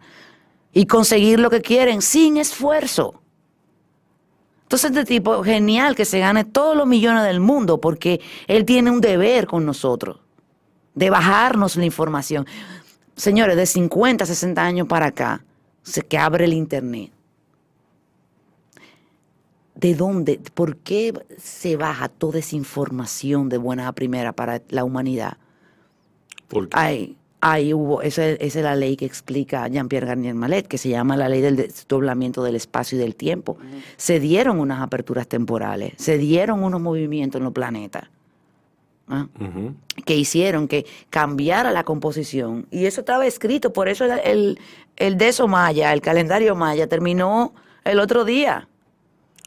[0.71, 3.21] y conseguir lo que quieren sin esfuerzo.
[4.63, 8.89] Entonces, este tipo, genial que se gane todos los millones del mundo porque él tiene
[8.89, 10.19] un deber con nosotros
[10.95, 12.47] de bajarnos la información.
[13.15, 15.43] Señores, de 50, 60 años para acá,
[15.83, 17.11] se que abre el Internet.
[19.75, 20.39] ¿De dónde?
[20.53, 25.37] ¿Por qué se baja toda esa información de buena a primera para la humanidad?
[26.47, 30.77] Porque Ahí, ahí hubo, esa, esa es la ley que explica Jean-Pierre Garnier Mallet, que
[30.77, 33.57] se llama la ley del desdoblamiento del espacio y del tiempo.
[33.97, 38.09] Se dieron unas aperturas temporales, se dieron unos movimientos en los planetas.
[39.07, 39.27] ¿Ah?
[40.05, 42.67] Que hicieron que cambiara la composición.
[42.71, 44.59] Y eso estaba escrito, por eso el,
[44.95, 48.67] el, de eso maya, el calendario maya, terminó el otro día.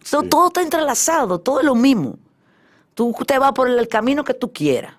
[0.03, 0.29] So, Sí.
[0.29, 2.19] Todo está entrelazado, todo es lo mismo.
[2.95, 4.95] Tú te vas por el camino que tú quieras,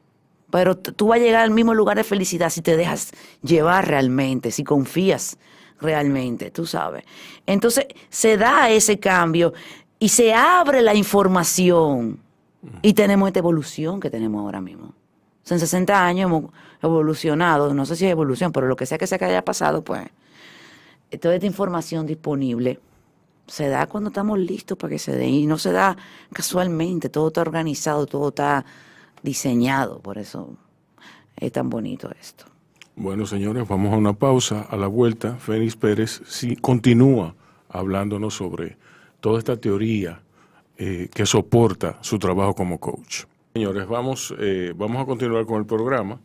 [0.52, 4.52] pero tú vas a llegar al mismo lugar de felicidad si te dejas llevar realmente,
[4.52, 5.38] si confías
[5.80, 7.06] realmente, tú sabes.
[7.46, 9.54] Entonces se da ese cambio
[10.00, 12.20] y se abre la información
[12.82, 14.88] y tenemos esta evolución que tenemos ahora mismo.
[14.88, 16.51] O sea, en 60 años hemos
[16.82, 19.84] evolucionado, no sé si es evolución, pero lo que sea que sea que haya pasado,
[19.84, 20.08] pues
[21.21, 22.80] toda esta información disponible
[23.47, 25.97] se da cuando estamos listos para que se dé y no se da
[26.34, 28.65] casualmente, todo está organizado, todo está
[29.23, 30.58] diseñado, por eso
[31.38, 32.45] es tan bonito esto.
[32.95, 34.62] Bueno, señores, vamos a una pausa.
[34.69, 36.21] A la vuelta, Fénix Pérez
[36.62, 37.36] continúa
[37.69, 38.77] hablándonos sobre
[39.19, 40.21] toda esta teoría
[40.78, 43.24] eh, que soporta su trabajo como coach.
[43.54, 46.20] Señores, vamos, eh, vamos a continuar con el programa.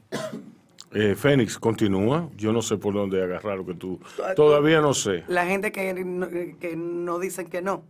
[0.95, 2.29] Eh, Fénix, continúa.
[2.37, 3.99] Yo no sé por dónde agarrar lo que tú...
[4.37, 5.25] Todavía no sé.
[5.29, 7.83] La gente que no, que no dicen que no.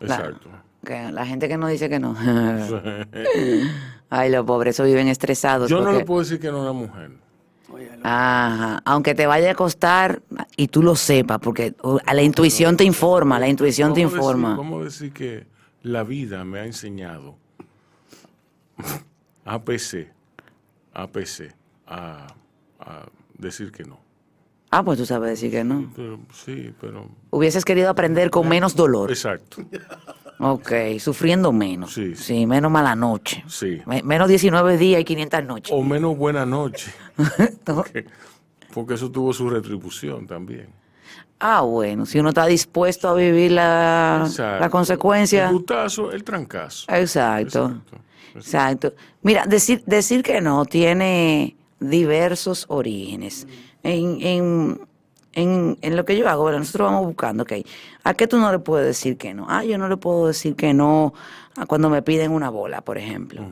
[0.00, 0.48] La- Exacto.
[0.84, 2.16] que la gente que no dice que no.
[4.10, 5.68] Ay, los pobres, eso viven estresados.
[5.70, 7.10] Yo no le puedo decir que no a una mujer.
[8.02, 10.20] Ajá, aunque te vaya a costar
[10.56, 11.74] y tú lo sepas, porque
[12.06, 14.56] a la intuición te informa, la intuición te decir- informa.
[14.56, 15.46] Vamos a decir que
[15.82, 17.36] la vida me ha enseñado
[19.44, 20.08] APC,
[20.94, 21.54] APC,
[21.86, 22.26] a,
[22.80, 23.06] a
[23.38, 24.00] decir que no.
[24.70, 25.92] Ah, pues tú sabes decir que no.
[25.94, 27.06] Pero, sí, pero...
[27.30, 29.10] Hubieses querido aprender con menos dolor.
[29.10, 29.62] Exacto,
[30.38, 31.92] Ok, sufriendo menos.
[31.92, 33.44] Sí, Sí, menos mala noche.
[33.46, 33.80] sí.
[33.86, 35.72] Me- menos 19 días y 500 noches.
[35.76, 36.90] O menos buena noche,
[37.66, 37.84] ¿No?
[37.84, 38.06] que-
[38.72, 40.68] porque eso tuvo su retribución también.
[41.44, 45.46] Ah, bueno, si uno está dispuesto a vivir la, la consecuencia.
[45.46, 46.86] El putazo, el trancazo.
[46.88, 47.66] Exacto.
[47.66, 47.98] Exacto.
[48.36, 48.94] Exacto.
[49.22, 53.48] Mira, decir, decir que no tiene diversos orígenes.
[53.82, 54.80] En, en,
[55.32, 57.52] en, en lo que yo hago, bueno, nosotros vamos buscando, ok,
[58.04, 59.46] ¿a qué tú no le puedes decir que no?
[59.48, 61.14] Ah, yo no le puedo decir que no
[61.56, 63.42] a cuando me piden una bola, por ejemplo.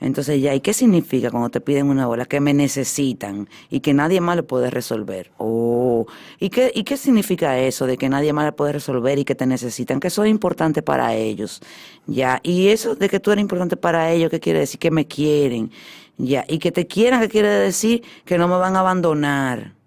[0.00, 2.26] Entonces ya, ¿y qué significa cuando te piden una bola?
[2.26, 5.30] Que me necesitan y que nadie más le puede resolver.
[5.38, 6.06] Oh,
[6.38, 9.34] ¿y qué, ¿y qué significa eso de que nadie más le puede resolver y que
[9.34, 10.00] te necesitan?
[10.00, 11.60] Que soy importante para ellos.
[12.06, 14.78] Ya, y eso de que tú eres importante para ellos, ¿qué quiere decir?
[14.78, 15.70] Que me quieren.
[16.18, 18.02] Ya, y que te quieran, ¿qué quiere decir?
[18.26, 19.79] Que no me van a abandonar.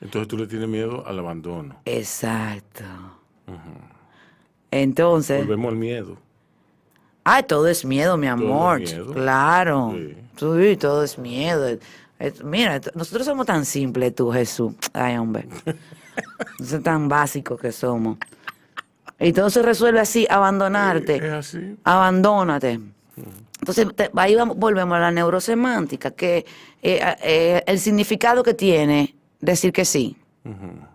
[0.00, 1.76] Entonces tú le tienes miedo al abandono.
[1.84, 2.84] Exacto.
[4.70, 6.16] Entonces, Volvemos al miedo.
[7.24, 8.80] ay, todo es miedo, mi es amor.
[8.80, 9.12] miedo.
[9.12, 9.94] Claro.
[9.94, 10.16] Sí.
[10.38, 11.66] Sí, todo es miedo.
[12.18, 14.74] Es- mira, nosotros somos tan simples, tú, Jesús.
[14.92, 15.48] Ay, hombre.
[16.58, 18.18] Nosotros tan básicos que somos.
[19.18, 21.16] Y todo se resuelve así, abandonarte.
[21.16, 21.76] Es así.
[21.84, 22.80] Abandónate.
[23.60, 26.44] Entonces, te- ahí vamos, volvemos a la neurosemántica, que
[26.82, 30.16] eh, eh, el significado que tiene decir que sí.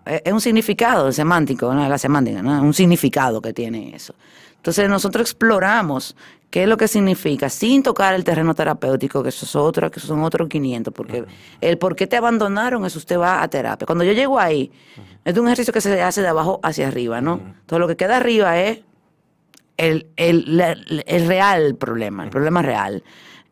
[0.05, 1.87] es, es un significado semántico, ¿no?
[1.87, 2.61] la semántica, ¿no?
[2.61, 4.15] un significado que tiene eso.
[4.57, 6.15] Entonces nosotros exploramos
[6.51, 9.99] qué es lo que significa sin tocar el terreno terapéutico, que eso es otro, que
[9.99, 11.25] son otros 500, porque
[11.61, 13.87] el por qué te abandonaron es usted va a terapia.
[13.87, 14.71] Cuando yo llego ahí,
[15.25, 17.39] es un ejercicio que se hace de abajo hacia arriba, ¿no?
[17.65, 18.81] Todo lo que queda arriba es
[19.77, 23.03] el, el, el real problema, el problema real.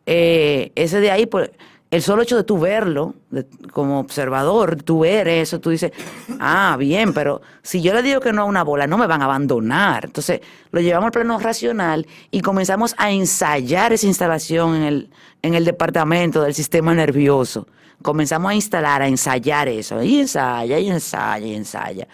[0.06, 1.50] Eh, ese de ahí, pues,
[1.90, 5.90] el solo hecho de tú verlo, de- como observador, tú ver eso, tú dices,
[6.38, 9.22] ah, bien, pero si yo le digo que no a una bola, no me van
[9.22, 10.04] a abandonar.
[10.04, 15.10] Entonces, lo llevamos al plano racional y comenzamos a ensayar esa instalación en el,
[15.42, 17.66] en el departamento del sistema nervioso.
[18.02, 22.08] Comenzamos a instalar, a ensayar eso, y ensaya, y ensaya, y ensaya.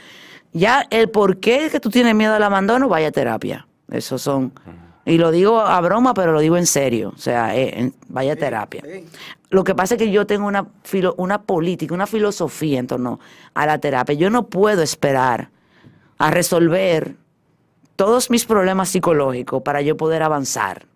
[0.52, 3.66] Ya el por qué que tú tienes miedo al abandono, vaya a terapia.
[3.90, 4.52] Esos son.
[5.06, 7.12] Y lo digo a broma, pero lo digo en serio.
[7.14, 8.82] O sea, eh, vaya terapia.
[8.84, 9.06] sí.
[9.48, 13.20] Lo que pasa es que yo tengo una, filo- una política, una filosofía en torno
[13.54, 14.14] a la terapia.
[14.16, 15.50] Yo no puedo esperar
[16.18, 17.14] a resolver
[17.94, 20.86] todos mis problemas psicológicos para yo poder avanzar.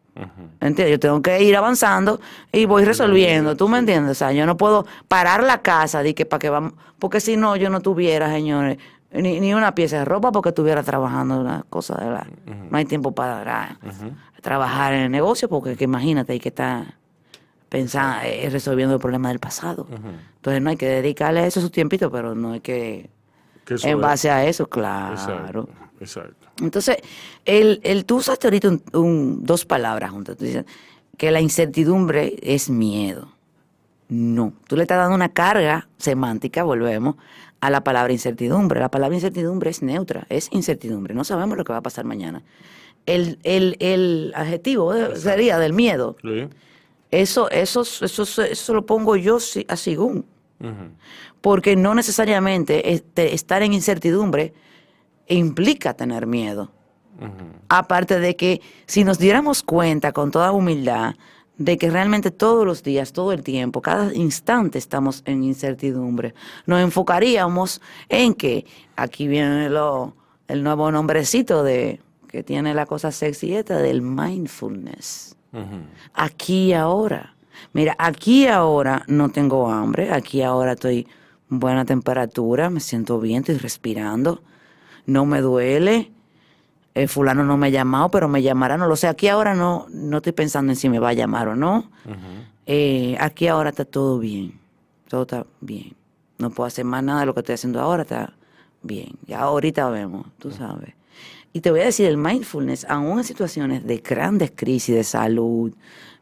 [0.61, 0.91] ¿Entiendes?
[0.91, 2.21] Yo tengo que ir avanzando
[2.53, 3.57] y voy resolviendo.
[3.57, 4.11] ¿Tú me entiendes?
[4.11, 6.75] O sea, yo no puedo parar la casa de que para que vamos.
[6.99, 8.77] Porque si no, yo no tuviera, señores,
[9.13, 12.27] ni, ni una pieza de ropa porque estuviera trabajando una cosa de la.
[12.71, 13.77] No hay tiempo para
[14.41, 16.95] trabajar en el negocio porque que imagínate, hay que estar
[17.69, 19.87] pensando, eh, resolviendo el problema del pasado.
[20.37, 23.11] Entonces no hay que dedicarle a eso su tiempito, pero no hay que.
[23.85, 25.13] En es- base a eso, claro.
[25.13, 25.65] Exacto,
[26.01, 26.47] exacto.
[26.63, 26.97] Entonces,
[27.45, 30.37] el, el, tú usaste ahorita un- un- dos palabras juntas.
[30.37, 30.65] Tú dices
[31.17, 33.29] que la incertidumbre es miedo.
[34.09, 37.15] No, tú le estás dando una carga semántica, volvemos,
[37.61, 38.81] a la palabra incertidumbre.
[38.81, 41.15] La palabra incertidumbre es neutra, es incertidumbre.
[41.15, 42.43] No sabemos lo que va a pasar mañana.
[43.07, 46.17] El, el, el adjetivo sería del miedo.
[46.23, 46.49] Sí.
[47.11, 50.25] Eso, eso, eso, eso lo pongo yo a según
[51.41, 54.53] porque no necesariamente este, estar en incertidumbre
[55.29, 56.71] implica tener miedo.
[57.69, 61.15] Aparte de que si nos diéramos cuenta con toda humildad
[61.61, 66.33] de que realmente todos los días, todo el tiempo, cada instante estamos en incertidumbre,
[66.65, 68.65] nos enfocaríamos en que
[68.97, 70.17] aquí viene lo,
[70.49, 75.37] el nuevo nombrecito de que tiene la cosa sexy esta del mindfulness
[76.15, 77.35] aquí ahora.
[77.75, 81.07] Mira, aquí ahora no tengo hambre, aquí ahora estoy
[81.51, 84.43] en buena temperatura, me siento bien, estoy respirando,
[85.05, 86.11] no me duele.
[86.95, 89.07] El fulano no me ha llamado, pero me llamará, no lo sé.
[89.07, 91.91] Aquí ahora no, no estoy pensando en si me va a llamar o no.
[92.67, 94.59] Eh, aquí ahora está todo bien,
[95.09, 95.95] todo está bien.
[96.39, 98.35] No puedo hacer más nada de lo que estoy haciendo ahora, está
[98.83, 99.19] bien.
[99.27, 100.95] Ya ahorita vemos, tú sabes.
[101.53, 105.75] Y te voy a decir, el mindfulness, aún en situaciones de grandes crisis de salud,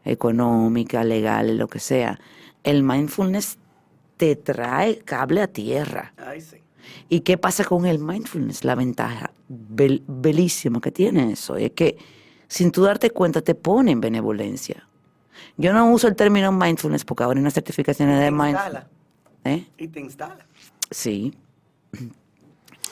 [0.03, 2.19] económica, legal, lo que sea,
[2.63, 3.57] el mindfulness
[4.17, 6.13] te trae cable a tierra.
[6.17, 6.57] Ay, sí.
[7.09, 8.63] ¿Y qué pasa con el mindfulness?
[8.63, 11.97] La ventaja bel- belísima que tiene eso es que
[12.47, 14.87] sin tú darte cuenta te pone en benevolencia.
[15.57, 18.83] Yo no uso el término mindfulness porque ahora hay unas certificaciones de mindfulness.
[19.45, 19.65] ¿Eh?
[19.77, 20.45] Y te instala.
[20.91, 21.33] Sí.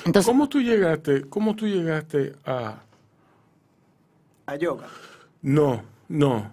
[0.06, 2.82] Entonces, ¿Cómo tú llegaste, cómo tú llegaste a...
[4.46, 4.88] A yoga.
[5.42, 6.50] No, no.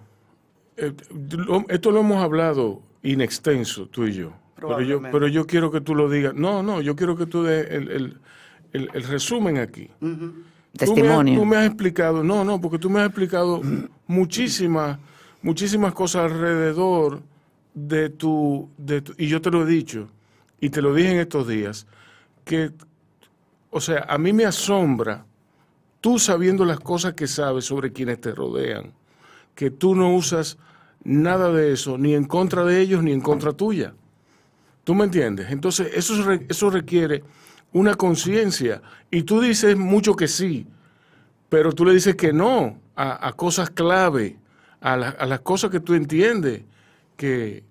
[0.75, 0.93] Eh,
[1.29, 4.33] lo- Esto lo hemos hablado in extenso, tú y yo.
[4.69, 6.33] Pero yo, pero yo quiero que tú lo digas.
[6.33, 8.17] No, no, yo quiero que tú des el, el-
[8.73, 9.89] el- el resumen aquí.
[10.77, 10.85] testimonio.
[10.87, 13.61] Tú me, has, tú me has explicado, no, no, porque tú me has explicado
[14.07, 14.97] muchísimas,
[15.41, 17.21] muchísimas cosas alrededor
[17.73, 20.07] de tu, de tu- y yo te lo he dicho,
[20.59, 21.85] y te lo dije en estos días,
[22.43, 22.71] que,
[23.71, 25.25] o sea, a mí me asombra
[26.01, 28.93] tú sabiendo las cosas que sabes sobre quienes te rodean,
[29.53, 30.57] que tú no usas
[31.03, 33.93] nada de eso, ni en contra de ellos, ni en contra tuya.
[34.85, 35.51] ¿Tú me entiendes?
[35.51, 36.13] Entonces, eso,
[36.47, 37.23] eso requiere
[37.73, 38.81] una conciencia.
[39.11, 40.65] Y tú dices mucho que sí,
[41.49, 44.37] pero tú le dices que no a, a cosas clave,
[44.79, 46.61] a, la- a las cosas que tú entiendes
[47.17, 47.63] que...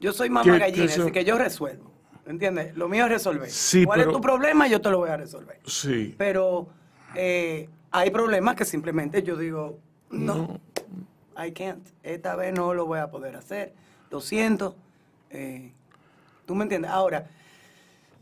[0.00, 1.90] Yo soy mamá Que- que gallina, eso- así que yo resuelvo.
[2.26, 2.76] ¿Entiendes?
[2.76, 3.50] Lo mío es resolver.
[3.50, 4.68] Sí, ¿Cuál pero- es tu problema?
[4.68, 5.58] Yo te lo voy a resolver.
[5.64, 6.14] Sí.
[6.18, 6.68] Pero
[7.16, 9.78] eh, hay problemas que simplemente yo digo,
[10.10, 10.60] no,
[11.42, 11.88] I can't.
[12.02, 13.72] Esta vez no lo voy a poder hacer.
[14.10, 14.76] Lo siento.
[15.30, 15.72] Eh,
[16.48, 16.90] ¿Tú me entiendes?
[16.90, 17.26] Ahora,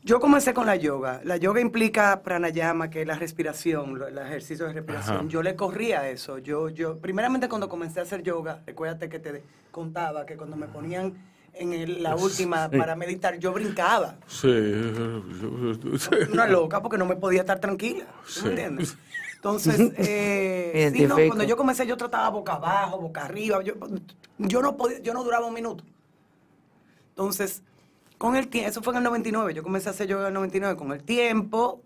[0.03, 1.21] yo comencé con la yoga.
[1.23, 5.17] La yoga implica pranayama, que es la respiración, el ejercicio de respiración.
[5.19, 5.27] Ajá.
[5.29, 6.39] Yo le corría eso.
[6.39, 10.67] Yo, yo, primeramente cuando comencé a hacer yoga, recuérdate que te contaba que cuando me
[10.67, 11.15] ponían
[11.55, 12.77] en el- la última Sí.
[12.77, 14.17] para meditar, yo brincaba.
[14.27, 14.49] Sí.
[16.33, 18.07] Una loca porque no me podía estar tranquila.
[18.25, 18.43] ¿tú Sí.
[18.43, 18.97] me entiendes?
[19.37, 23.63] Entonces, eh, sí, no, cuando yo comencé yo trataba boca abajo, boca arriba.
[23.63, 23.75] Yo,
[24.39, 25.85] yo no podía, yo no duraba un minuto.
[27.11, 27.63] Entonces,
[28.19, 30.35] Con el tiempo, eso fue en el 99, yo comencé a hacer yoga en el
[30.35, 31.83] 99, con el tiempo,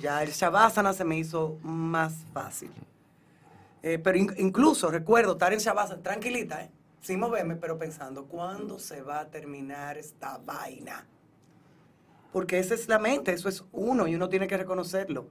[0.00, 2.70] ya el Shavasana se me hizo más fácil.
[3.82, 6.70] Eh, pero in- incluso recuerdo estar en Shavasana tranquilita, ¿eh?
[7.00, 11.06] sin moverme, pero pensando, ¿cuándo se va a terminar esta vaina?
[12.32, 15.28] Porque esa es la mente, eso es uno y uno tiene que reconocerlo.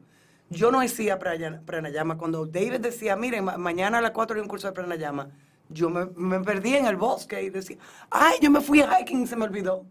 [0.49, 0.81] Yo no
[1.19, 2.17] praya- pranayama.
[2.17, 5.29] Cuando David decía, miren, ma- mañana a las 4 hay un curso de pranayama,
[5.69, 7.77] yo me, me perdí en el bosque y decía,
[8.11, 9.85] ay, yo me fui a hiking y se me olvidó.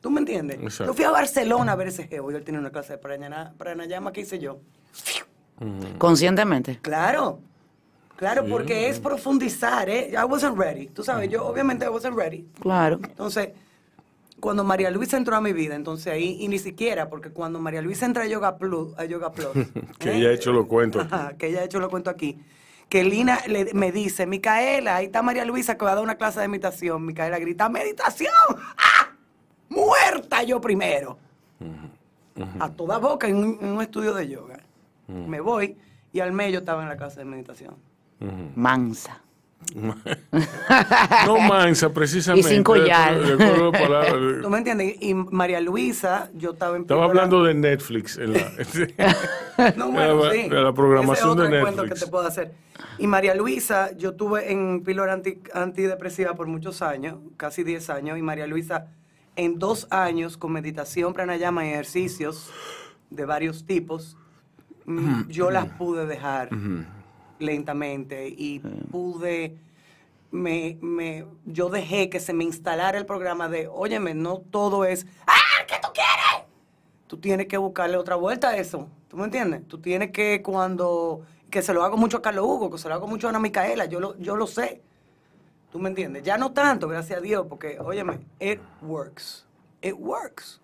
[0.00, 0.58] ¿Tú me entiendes?
[0.60, 0.92] Exacto.
[0.92, 3.54] Yo fui a Barcelona a ver ese geo y él tiene una clase de pranayama,
[3.56, 4.58] pranayama que hice yo.
[5.98, 6.78] Conscientemente.
[6.82, 7.38] Claro,
[8.16, 8.50] claro, Sí.
[8.50, 10.10] porque es profundizar, ¿eh?
[10.12, 10.88] I wasn't ready.
[10.88, 12.46] Tú sabes, yo obviamente I wasn't ready.
[12.60, 12.98] Claro.
[13.02, 13.50] Entonces,
[14.40, 17.80] cuando María Luisa entró a mi vida, entonces ahí, y ni siquiera, porque cuando María
[17.80, 19.48] Luisa entra a Yoga Plus, a Yoga Plus
[19.98, 20.16] Que ¿eh?
[20.18, 21.06] ella ha hecho los cuentos.
[21.10, 22.38] Ajá, que ella ha hecho lo cuento aquí,
[22.88, 26.14] que Lina le- me dice, Micaela, ahí está María Luisa que va a dar una
[26.16, 27.04] clase de meditación.
[27.04, 28.32] Micaela grita, ¡meditación!
[28.76, 29.10] ¡Ah!
[29.68, 31.18] ¡Muerta yo primero!
[32.60, 34.58] A toda boca en un, en un estudio de yoga.
[35.08, 35.76] Me voy
[36.12, 37.74] y al medio estaba en la clase de meditación.
[38.54, 39.20] Mansa.
[41.26, 42.48] No mansa, precisamente.
[42.50, 43.16] Y sin collar.
[44.42, 44.96] ¿Tú me entiendes?
[45.00, 48.18] Y María Luisa, yo estaba en Estaba hablando de Netflix.
[48.18, 48.40] En la,
[49.76, 50.48] No, bueno, la- sí.
[50.48, 52.00] de la programación Ese es de otro Netflix.
[52.00, 52.52] que te puedo hacer.
[52.98, 58.18] Y María Luisa, yo tuve en píldora anti- antidepresiva por muchos años, casi 10 años,
[58.18, 58.86] y María Luisa,
[59.36, 62.50] en dos años, con meditación, pranayama y ejercicios
[63.10, 64.16] de varios tipos,
[64.86, 66.50] mm, yo las pude dejar
[67.44, 68.58] lentamente y
[68.90, 69.56] pude,
[70.30, 75.06] me, me, yo dejé que se me instalara el programa de, óyeme, no todo es,
[75.26, 76.48] ¡ah, qué tú quieres!
[77.06, 78.88] tú tienes que buscarle otra vuelta a eso.
[79.08, 79.68] ¿Tú me entiendes?
[79.68, 82.94] Tú tienes que cuando, que se lo hago mucho a Carlos Hugo, que se lo
[82.94, 84.82] hago mucho a Ana Micaela, yo lo, yo lo sé.
[85.70, 86.22] ¿Tú me entiendes?
[86.24, 89.46] Ya no tanto, gracias a Dios, porque, óyeme, it works.
[89.82, 90.60] It works.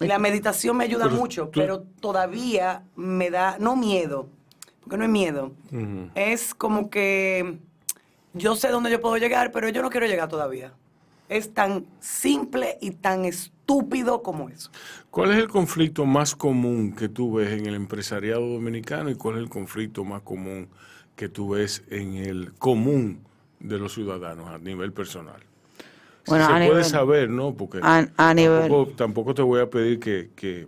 [0.00, 4.28] Y la meditación me ayuda Pero mucho, tú- pero todavía me da, no miedo,
[4.82, 5.52] porque no es miedo,
[6.14, 7.58] es como que
[8.34, 10.72] yo sé dónde yo puedo llegar, pero yo no quiero llegar todavía.
[11.28, 14.70] Es tan simple y tan estúpido como eso.
[15.10, 19.36] ¿Cuál es el conflicto más común que tú ves en el empresariado dominicano y cuál
[19.36, 20.68] es el conflicto más común
[21.16, 23.20] que tú ves en el común
[23.60, 25.40] de los ciudadanos a nivel personal?
[26.24, 27.54] Si Bueno, se a puede nivel- saber, ¿no?
[27.54, 30.66] Porque a- a nivel- tampoco, tampoco te voy a pedir que, que,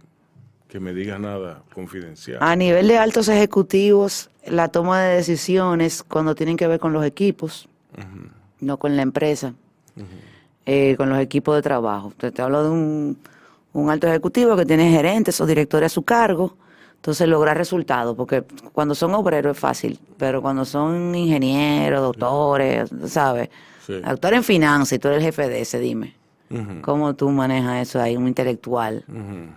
[0.74, 2.38] que me digas nada confidencial.
[2.40, 7.04] A nivel de altos ejecutivos, la toma de decisiones cuando tienen que ver con los
[7.04, 7.68] equipos,
[8.58, 9.54] no con la empresa,
[10.66, 12.12] eh, con los equipos de trabajo.
[12.16, 13.16] Te, te hablo de un,
[13.72, 16.56] un alto ejecutivo que tiene gerentes o directores a su cargo,
[16.96, 23.48] entonces lograr resultados, porque cuando son obreros es fácil, pero cuando son ingenieros, doctores, ¿sabes?
[23.86, 24.00] Sí.
[24.00, 26.16] Doctor en finanzas y tú eres el jefe de ese, dime.
[26.82, 29.04] ¿Cómo tú manejas eso ahí, un intelectual?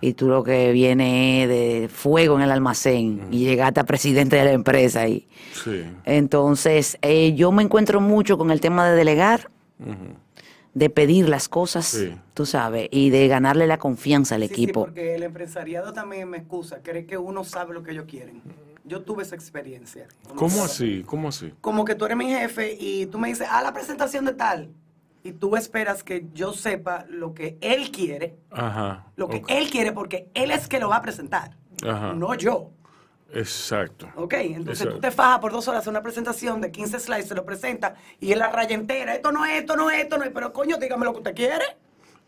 [0.00, 4.36] Y tú lo que viene es de fuego en el almacén y llegaste a presidente
[4.36, 5.06] de la empresa.
[5.08, 5.84] Y, Sí.
[6.04, 9.50] entonces, eh, yo me encuentro mucho con el tema de delegar,
[10.74, 12.14] de pedir las cosas, Sí.
[12.34, 14.80] tú sabes, y de ganarle la confianza al Sí, sí, equipo.
[14.84, 18.42] porque el empresariado también me excusa, cree que uno sabe lo que ellos quieren.
[18.84, 20.06] Yo tuve esa experiencia.
[20.34, 21.02] ¿Cómo así?
[21.04, 21.52] ¿Cómo así?
[21.60, 24.70] Como que tú eres mi jefe y tú me dices, a la presentación de tal.
[25.24, 29.06] Y tú esperas que yo sepa lo que él quiere, Ajá.
[29.16, 32.12] lo que él quiere, porque él es que lo va a presentar, Ajá.
[32.12, 32.70] no yo.
[33.34, 34.08] Exacto.
[34.16, 34.34] ¿Ok?
[34.34, 34.94] Entonces Exacto.
[34.94, 37.94] tú te fajas por dos horas en una presentación de 15 slides, se lo presenta
[38.20, 39.14] y él la raya entera.
[39.14, 40.30] Esto no es, esto no es, esto no es.
[40.32, 41.64] Pero coño, dígame lo que usted quiere.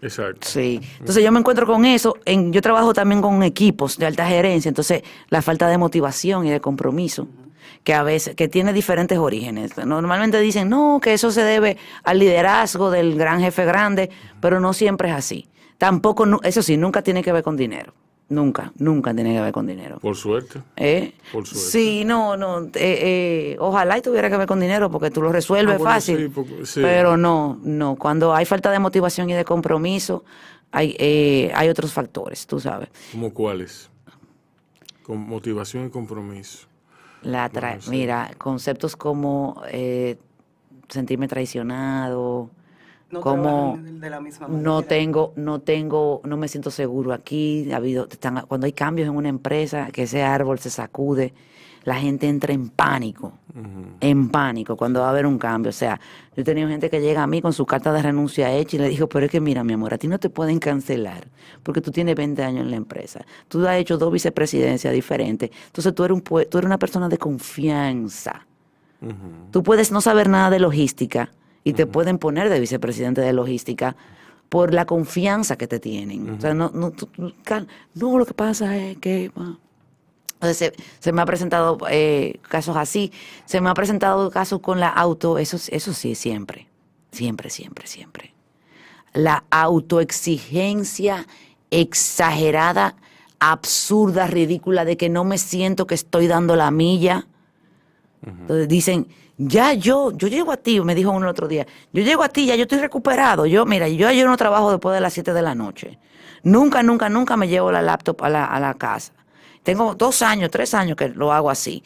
[0.02, 0.46] Exacto.
[0.48, 2.16] Sí, entonces yo me encuentro con eso.
[2.24, 6.50] En, yo trabajo también con equipos de alta gerencia, entonces la falta de motivación y
[6.50, 7.28] de compromiso,
[7.84, 9.76] que a veces, que tiene diferentes orígenes.
[9.78, 14.72] Normalmente dicen, no, que eso se debe al liderazgo del gran jefe grande, pero no
[14.72, 15.48] siempre es así.
[15.78, 17.94] Tampoco, eso sí, nunca tiene que ver con dinero.
[18.28, 19.98] Nunca, nunca tiene que ver con dinero.
[19.98, 20.62] Por suerte.
[20.76, 21.14] ¿Eh?
[21.32, 21.68] Por suerte.
[21.70, 22.60] Sí, no, no.
[22.66, 25.92] eh, eh, ojalá y tuviera que ver con dinero porque tú lo resuelves Ah, bueno,
[25.94, 26.16] fácil.
[26.18, 26.80] sí, porque- sí.
[26.80, 27.96] Pero no, no.
[27.96, 30.22] Cuando hay falta de motivación y de compromiso,
[30.70, 32.88] hay, eh, hay otros factores, tú sabes.
[33.10, 33.90] ¿Cómo cuáles?
[35.02, 36.68] Con motivación y compromiso.
[37.22, 37.90] La tra- Bueno, sí.
[37.90, 40.16] Mira, conceptos como eh,
[40.88, 42.50] sentirme traicionado,
[43.10, 47.70] No como de, la misma no tengo, no tengo, no me siento seguro aquí.
[47.72, 51.34] Ha habido, están- cuando hay cambios en una empresa, que ese árbol se sacude,
[51.84, 53.32] la gente entra en pánico,
[54.00, 55.70] en pánico cuando va a haber un cambio.
[55.70, 55.98] O sea,
[56.36, 58.80] yo he tenido gente que llega a mí con su carta de renuncia hecha y
[58.80, 61.26] le digo, pero es que mira, mi amor, a ti no te pueden cancelar
[61.62, 63.24] porque tú tienes 20 años en la empresa.
[63.48, 65.50] Tú has hecho dos vicepresidencias diferentes.
[65.66, 68.46] Entonces tú eres, un, tú eres una persona de confianza.
[69.50, 71.30] Tú puedes no saber nada de logística
[71.64, 73.96] y te pueden poner de vicepresidente de logística
[74.50, 76.28] por la confianza que te tienen.
[76.30, 79.30] O sea, no, no, tú- no, lo que pasa es que...
[80.40, 83.12] Entonces, se, se me ha presentado eh, casos así,
[83.44, 86.66] se me ha presentado casos con la auto, eso, eso sí, siempre,
[87.12, 88.32] siempre, siempre, siempre.
[89.12, 91.26] La autoexigencia
[91.70, 92.96] exagerada,
[93.38, 97.26] absurda, ridícula, de que no me siento que estoy dando la milla.
[98.22, 102.02] Entonces dicen, ya yo, yo llego a ti, me dijo uno el otro día, yo
[102.02, 103.44] llego a ti, ya yo estoy recuperado.
[103.44, 105.98] Yo, mira, yo, yo no trabajo después de las 7 de la noche.
[106.42, 109.12] Nunca, nunca, nunca me llevo la laptop a la, a la casa.
[109.62, 111.82] Tengo dos años, tres años que lo hago así.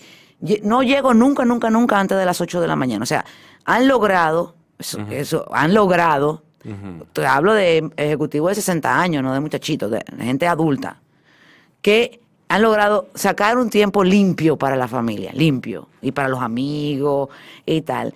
[0.63, 3.03] No llego nunca, nunca, nunca antes de las 8 de la mañana.
[3.03, 3.25] O sea,
[3.65, 6.43] han logrado, eso, eso, han logrado,
[7.13, 11.01] te hablo de ejecutivos de 60 años, no de muchachitos, de gente adulta,
[11.83, 17.29] que han logrado sacar un tiempo limpio para la familia, limpio, y para los amigos
[17.67, 18.15] y tal.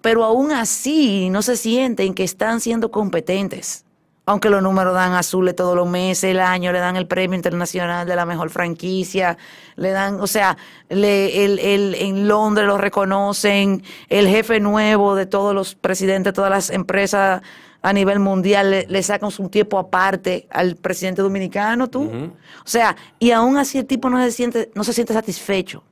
[0.00, 3.84] Pero aún así no se sienten que están siendo competentes.
[4.28, 8.06] Aunque los números dan azules todos los meses, el año, le dan el premio internacional
[8.06, 9.38] de la mejor franquicia,
[9.76, 10.58] le dan, o sea,
[10.90, 16.34] le- el- el- en Londres lo reconocen, el jefe nuevo de todos los presidentes de
[16.34, 17.40] todas las empresas
[17.80, 22.02] a nivel mundial le, le sacan un tiempo aparte al presidente dominicano, tú.
[22.02, 25.82] O sea, y aún así el tipo no se siente, no se siente satisfecho.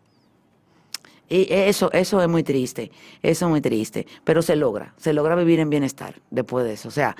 [1.28, 5.34] Y eso, eso es muy triste, eso es muy triste, pero se logra, se logra
[5.36, 6.88] vivir en bienestar después de eso.
[6.88, 7.16] O sea,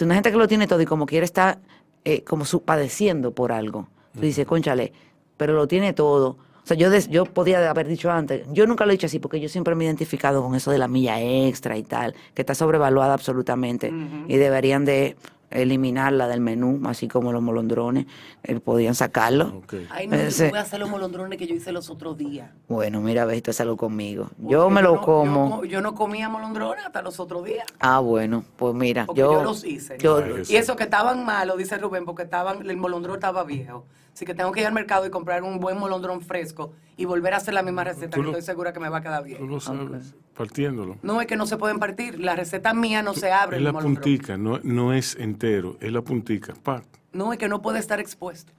[0.00, 1.58] una gente que lo tiene todo y como quiere estar
[2.04, 4.92] eh, como su- padeciendo por algo, tú dices, conchale,
[5.36, 6.36] pero lo tiene todo.
[6.62, 9.18] O sea, yo, des- yo podía haber dicho antes, yo nunca lo he dicho así
[9.18, 12.42] porque yo siempre me he identificado con eso de la milla extra y tal, que
[12.42, 13.88] está sobrevaluada absolutamente
[14.28, 15.16] y deberían de
[15.50, 18.06] eliminarla del menú, así como los molondrones,
[18.42, 19.58] eh, podían sacarlo.
[19.58, 19.74] Ok.
[19.90, 22.50] Ay, no, yo voy a hacer los molondrones que yo hice los otros días.
[22.68, 24.30] Bueno, mira, ve, esto es algo conmigo.
[24.38, 25.62] Yo me lo no- como.
[25.62, 27.66] Yo, yo no comía molondrones hasta los otros días.
[27.80, 29.98] Ah, bueno, pues mira, Porque yo, yo, los hice.
[29.98, 33.84] yo- Ay, y eso que estaban malos, dice Rubén, porque estaban, el molondrón estaba viejo.
[34.12, 37.32] Así que tengo que ir al mercado y comprar un buen molondrón fresco y volver
[37.34, 39.20] a hacer la misma receta, Tú que lo- estoy segura que me va a quedar
[39.20, 39.48] Tú bien.
[39.48, 40.96] lo sabes, partiéndolo.
[41.02, 42.20] No es que no se pueden partir.
[42.20, 43.56] La receta mía no se abre.
[43.56, 44.02] Es la molondrón.
[44.02, 46.52] puntica, no, no es entero, es la puntica.
[46.62, 46.82] Pa.
[47.12, 48.52] No es que no puede estar expuesto.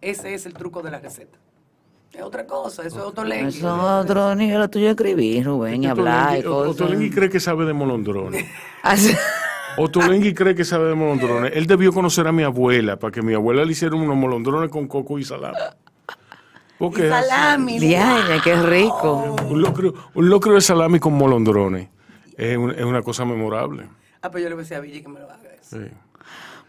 [0.00, 1.38] Ese es el truco de la receta.
[2.12, 3.48] Es otra cosa, eso es otro lengua.
[3.48, 6.72] eso es otro nivel tuyo escribir, Rubén, y hablar y cosas.
[6.74, 8.44] Otolengui cree que sabe de molondrones.
[9.76, 11.52] Otolengui cree que sabe de molondrones.
[11.54, 14.86] Él debió conocer a mi abuela para que mi abuela le hiciera unos molondrones con
[14.88, 15.56] coco y salami.
[16.78, 17.78] Porque Y salami.
[17.78, 19.36] Diañe, qué rico.
[19.48, 21.88] Un locro, un locro de salami con molondrones
[22.36, 23.88] es, un- es una cosa memorable.
[24.20, 25.76] Ah, pues yo le voy a decir a Villa que me lo haga eso.
[25.78, 25.88] Sí.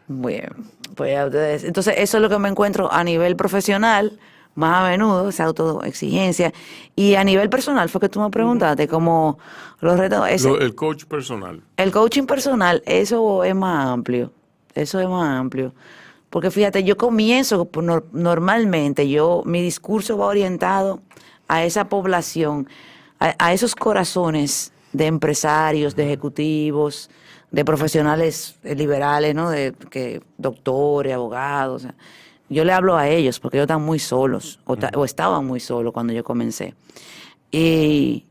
[0.08, 0.50] Bien,
[0.96, 1.64] pues ya ustedes.
[1.64, 4.20] Entonces, eso es lo que me encuentro a nivel profesional,
[4.56, 6.52] más a menudo, esa autoexigencia.
[6.96, 9.40] Y a nivel personal, fue que tú me preguntaste, como
[9.84, 10.28] los retos.
[10.30, 11.62] ese- Lo- el coach personal.
[11.78, 14.32] El coaching personal, eso es más amplio.
[14.76, 15.74] Eso es más amplio.
[16.30, 17.70] Porque fíjate, yo comienzo,
[18.12, 21.02] normalmente, yo, mi discurso va orientado
[21.48, 22.68] a esa población,
[23.20, 27.10] a, a esos corazones de empresarios, de ejecutivos,
[27.52, 29.50] de profesionales eh, liberales, ¿no?
[29.52, 31.84] De que doctores, abogados.
[31.84, 31.96] o sea,
[32.50, 35.94] yo le hablo a ellos porque ellos están muy solos, o, o estaban muy solos
[35.94, 36.74] cuando yo comencé.
[37.52, 38.26] Y,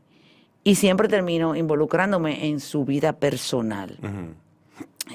[0.63, 3.97] y siempre termino involucrándome en su vida personal.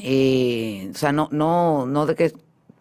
[0.02, 2.32] Eh, o sea, no, no, no de que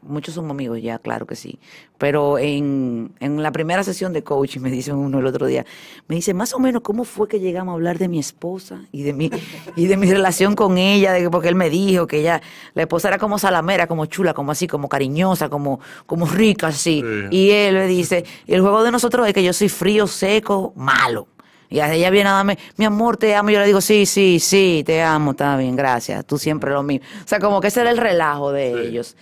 [0.01, 1.59] muchos somos amigos ya, claro que sí.
[1.97, 5.65] Pero en, en la primera sesión de coaching, me dice uno el otro día,
[6.07, 9.03] me dice más o menos cómo fue que llegamos a hablar de mi esposa y
[9.03, 9.32] de mi,
[9.76, 12.41] y de mi relación con ella, de que, porque él me dijo que ella,
[12.74, 17.01] la esposa era como salamera, como chula, como así, como cariñosa, como, como rica, así.
[17.01, 17.38] Sí.
[17.38, 21.28] Y él me dice, el juego de nosotros es que yo soy frío, seco, malo.
[21.70, 23.49] Y ella viene a darme, mi amor, te amo.
[23.49, 26.26] Yo le digo, sí, sí, sí, te amo, está bien, gracias.
[26.26, 27.05] Tú siempre lo mismo.
[27.24, 28.80] O sea, como que ese era el relajo de Sí.
[28.88, 29.18] ellos.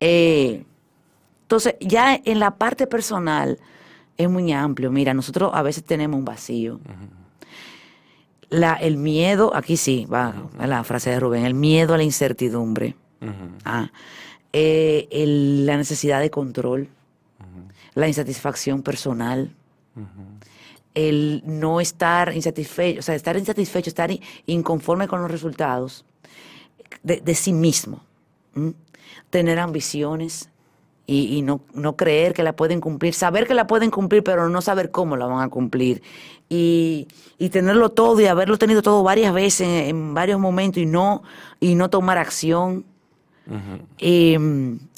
[0.00, 0.64] Eh,
[1.42, 3.58] entonces, ya en la parte personal
[4.18, 4.90] es muy amplio.
[4.90, 6.78] Mira, nosotros a veces tenemos un vacío.
[8.50, 12.96] La, el miedo, aquí sí, va la frase de Rubén, el miedo a la incertidumbre.
[13.64, 13.90] Ah,
[14.52, 16.88] eh, el- la necesidad de control,
[17.94, 19.50] la insatisfacción personal,
[21.06, 26.04] el no estar insatisfecho, o sea, estar insatisfecho, estar in- inconforme con los resultados
[27.02, 28.00] de, de sí mismo,
[29.30, 30.48] tener ambiciones
[31.06, 34.48] y, y no, no creer que la pueden cumplir, saber que la pueden cumplir, pero
[34.48, 36.02] no saber cómo la van a cumplir,
[36.48, 37.06] y,
[37.38, 41.22] y tenerlo todo y haberlo tenido todo varias veces en, en varios momentos y no,
[41.60, 42.84] y no tomar acción.
[43.98, 44.38] Eh,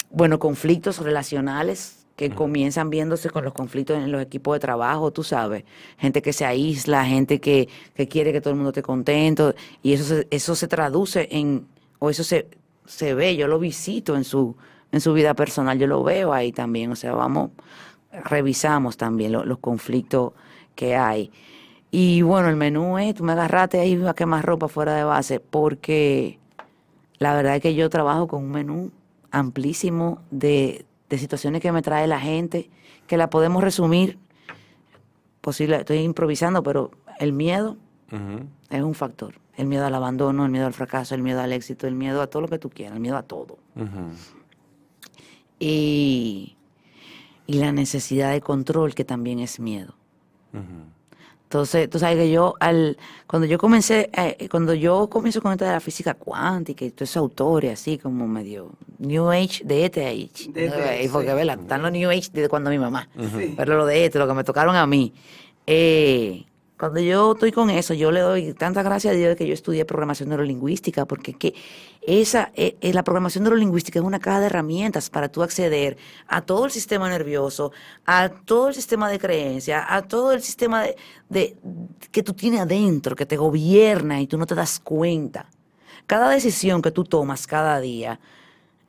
[0.09, 5.23] bueno, conflictos relacionales que comienzan viéndose con los conflictos en los equipos de trabajo, tú
[5.23, 5.63] sabes,
[5.97, 9.93] gente que se aísla, gente que, que quiere que todo el mundo esté contento, y
[9.93, 11.67] eso se, eso se traduce en,
[11.99, 12.47] o eso se
[12.85, 14.55] se ve, yo lo visito en su,
[14.91, 17.51] en su vida personal, yo lo veo ahí también, o sea, vamos,
[18.11, 20.33] revisamos también lo- los conflictos
[20.75, 21.31] que hay.
[21.91, 25.39] Y bueno, el menú es, tú me agarraste ahí a quemar ropa fuera de base,
[25.39, 26.39] porque
[27.19, 28.91] la verdad es que yo trabajo con un menú
[29.31, 32.69] amplísimo de, de situaciones que me trae la gente,
[33.05, 34.17] que la podemos resumir,
[35.41, 37.77] posible, estoy improvisando, pero el miedo
[38.69, 39.35] es un factor.
[39.57, 42.27] El miedo al abandono, el miedo al fracaso, el miedo al éxito, el miedo a
[42.27, 43.59] todo lo que tú quieras, el miedo a todo.
[45.59, 46.55] Y,
[47.45, 49.93] y la necesidad de control, que también es miedo.
[50.53, 50.63] Ujú.
[51.51, 52.97] Entonces, tú sabes que yo, al,
[53.27, 57.09] cuando yo comencé, eh, cuando yo comienzo con esto de la física cuántica y todos
[57.09, 61.27] esos autores así como medio New Age de este age, De este age, Eh, porque
[61.27, 61.33] sí.
[61.35, 61.59] ¿verdad?
[61.59, 63.53] están los New Age desde cuando mi mamá, Sí.
[63.57, 65.11] pero lo de este, lo que me tocaron a mí.
[65.67, 66.45] Eh,
[66.79, 69.53] cuando yo estoy con eso, yo le doy tantas gracias a Dios de que yo
[69.53, 71.53] estudié programación neurolingüística, porque que
[72.01, 75.97] esa, eh, eh, la programación neurolingüística es una caja de herramientas para tú acceder
[76.27, 77.71] a todo el sistema nervioso,
[78.05, 80.95] a todo el sistema de creencia, a todo el sistema de,
[81.29, 81.55] de-
[82.11, 85.45] que tú tienes adentro, que te gobierna y tú no te das cuenta.
[86.07, 88.19] Cada decisión que tú tomas cada día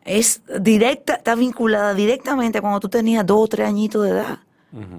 [0.04, 4.38] es directa, está vinculada directamente a cuando tú tenías dos o tres añitos de edad.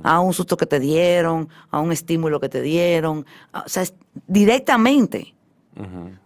[0.03, 3.95] A un susto que te dieron, a un estímulo que te dieron, o sea, es
[4.28, 5.34] directamente.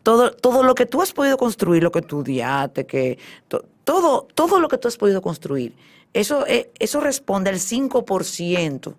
[0.04, 3.18] Todo, todo lo que tú has podido construir, lo que estudiaste, que
[3.48, 5.74] to- todo, todo lo que tú has podido construir,
[6.14, 8.96] eso, eh, eso responde al 5%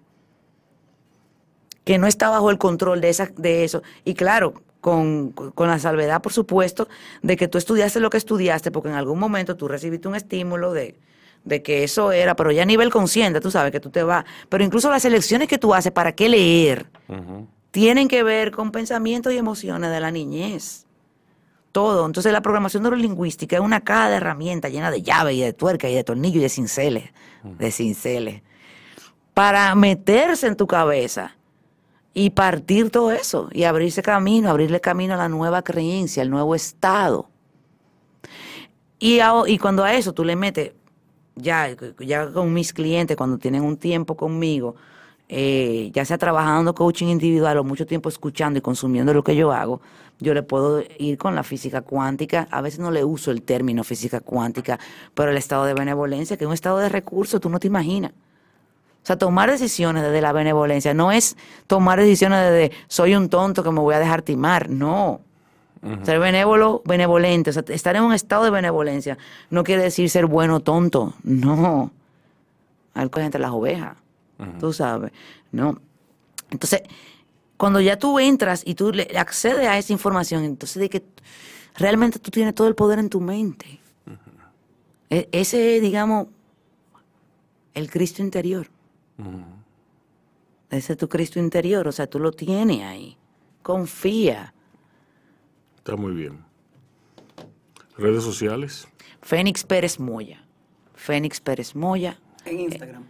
[1.84, 3.82] que no está bajo el control de, esa, de eso.
[4.04, 6.88] Y claro, con, con la salvedad, por supuesto,
[7.22, 10.72] de que tú estudiaste lo que estudiaste, porque en algún momento tú recibiste un estímulo
[10.72, 10.96] de,
[11.44, 14.24] de que eso era, pero ya a nivel consciente, tú sabes que tú te vas.
[14.50, 16.86] Pero incluso las elecciones que tú haces para qué leer.
[17.78, 20.84] Tienen que ver con pensamientos y emociones de la niñez.
[21.70, 22.06] Todo.
[22.06, 25.88] Entonces la programación neurolingüística es una caja de herramientas llena de llaves y de tuercas
[25.92, 27.04] y de tornillos y de cinceles,
[27.44, 28.42] de cinceles,
[29.32, 31.36] para meterse en tu cabeza
[32.14, 36.56] y partir todo eso y abrirse camino, abrirle camino a la nueva creencia, al nuevo
[36.56, 37.30] estado.
[38.98, 40.72] Y, a- y cuando a eso tú le metes,
[41.36, 41.68] ya,
[42.00, 44.74] ya con mis clientes, cuando tienen un tiempo conmigo,
[45.28, 49.52] eh, ya sea trabajando coaching individual o mucho tiempo escuchando y consumiendo lo que yo
[49.52, 49.80] hago,
[50.20, 52.48] yo le puedo ir con la física cuántica.
[52.50, 54.78] A veces no le uso el término física cuántica,
[55.14, 58.12] pero el estado de benevolencia, que es un estado de recurso, tú no te imaginas.
[58.12, 63.62] O sea, tomar decisiones desde la benevolencia no es tomar decisiones desde soy un tonto
[63.62, 64.68] que me voy a dejar timar.
[64.68, 65.20] No.
[66.02, 69.16] Ser benévolo, benevolente, o sea, estar en un estado de benevolencia
[69.48, 71.14] no quiere decir ser bueno o tonto.
[71.22, 71.92] No.
[72.94, 73.96] Algo es entre las ovejas.
[74.60, 75.12] Tú sabes.
[75.52, 75.80] No.
[76.50, 76.82] Entonces,
[77.56, 81.04] cuando ya tú entras y tú le accedes a esa información, entonces de que
[81.76, 83.80] realmente tú tienes todo el poder en tu mente.
[85.10, 86.28] E- Ese es, digamos,
[87.74, 88.68] el Cristo interior.
[90.70, 93.16] Ese es tu Cristo interior, o sea, tú lo tienes ahí.
[93.62, 94.54] Confía.
[95.78, 96.44] Está muy bien.
[97.96, 98.86] Redes sociales.
[99.22, 100.44] Fénix Pérez Moya.
[100.94, 102.18] Fénix Pérez Moya.
[102.44, 103.04] En Instagram.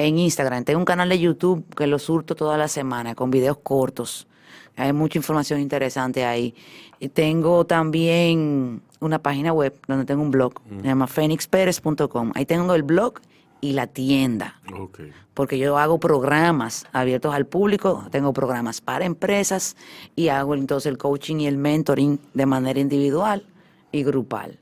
[0.00, 0.64] En Instagram.
[0.64, 4.26] Tengo un canal de YouTube que lo surto toda la semana con videos cortos.
[4.74, 6.54] Hay mucha información interesante ahí.
[7.00, 10.54] Y tengo también una página web donde tengo un blog.
[10.80, 12.32] Se llama fénixperez.com.
[12.34, 13.20] Ahí tengo el blog
[13.60, 14.58] y la tienda.
[14.74, 15.00] Ok.
[15.34, 19.76] porque yo hago programas abiertos al público, tengo programas para empresas
[20.16, 23.44] y hago entonces el coaching y el mentoring de manera individual
[23.92, 24.59] y grupal.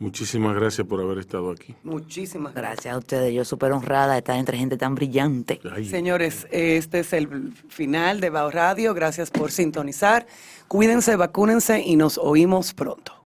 [0.00, 1.76] Muchísimas gracias por haber estado aquí.
[1.82, 2.94] Muchísimas gracias.
[2.94, 5.60] A ustedes, yo súper honrada de estar entre gente tan brillante.
[5.70, 8.94] Ay, Señores, este es el final de Bao Radio.
[8.94, 10.26] Gracias por sintonizar.
[10.68, 13.19] Cuídense, vacúnense y nos oímos pronto.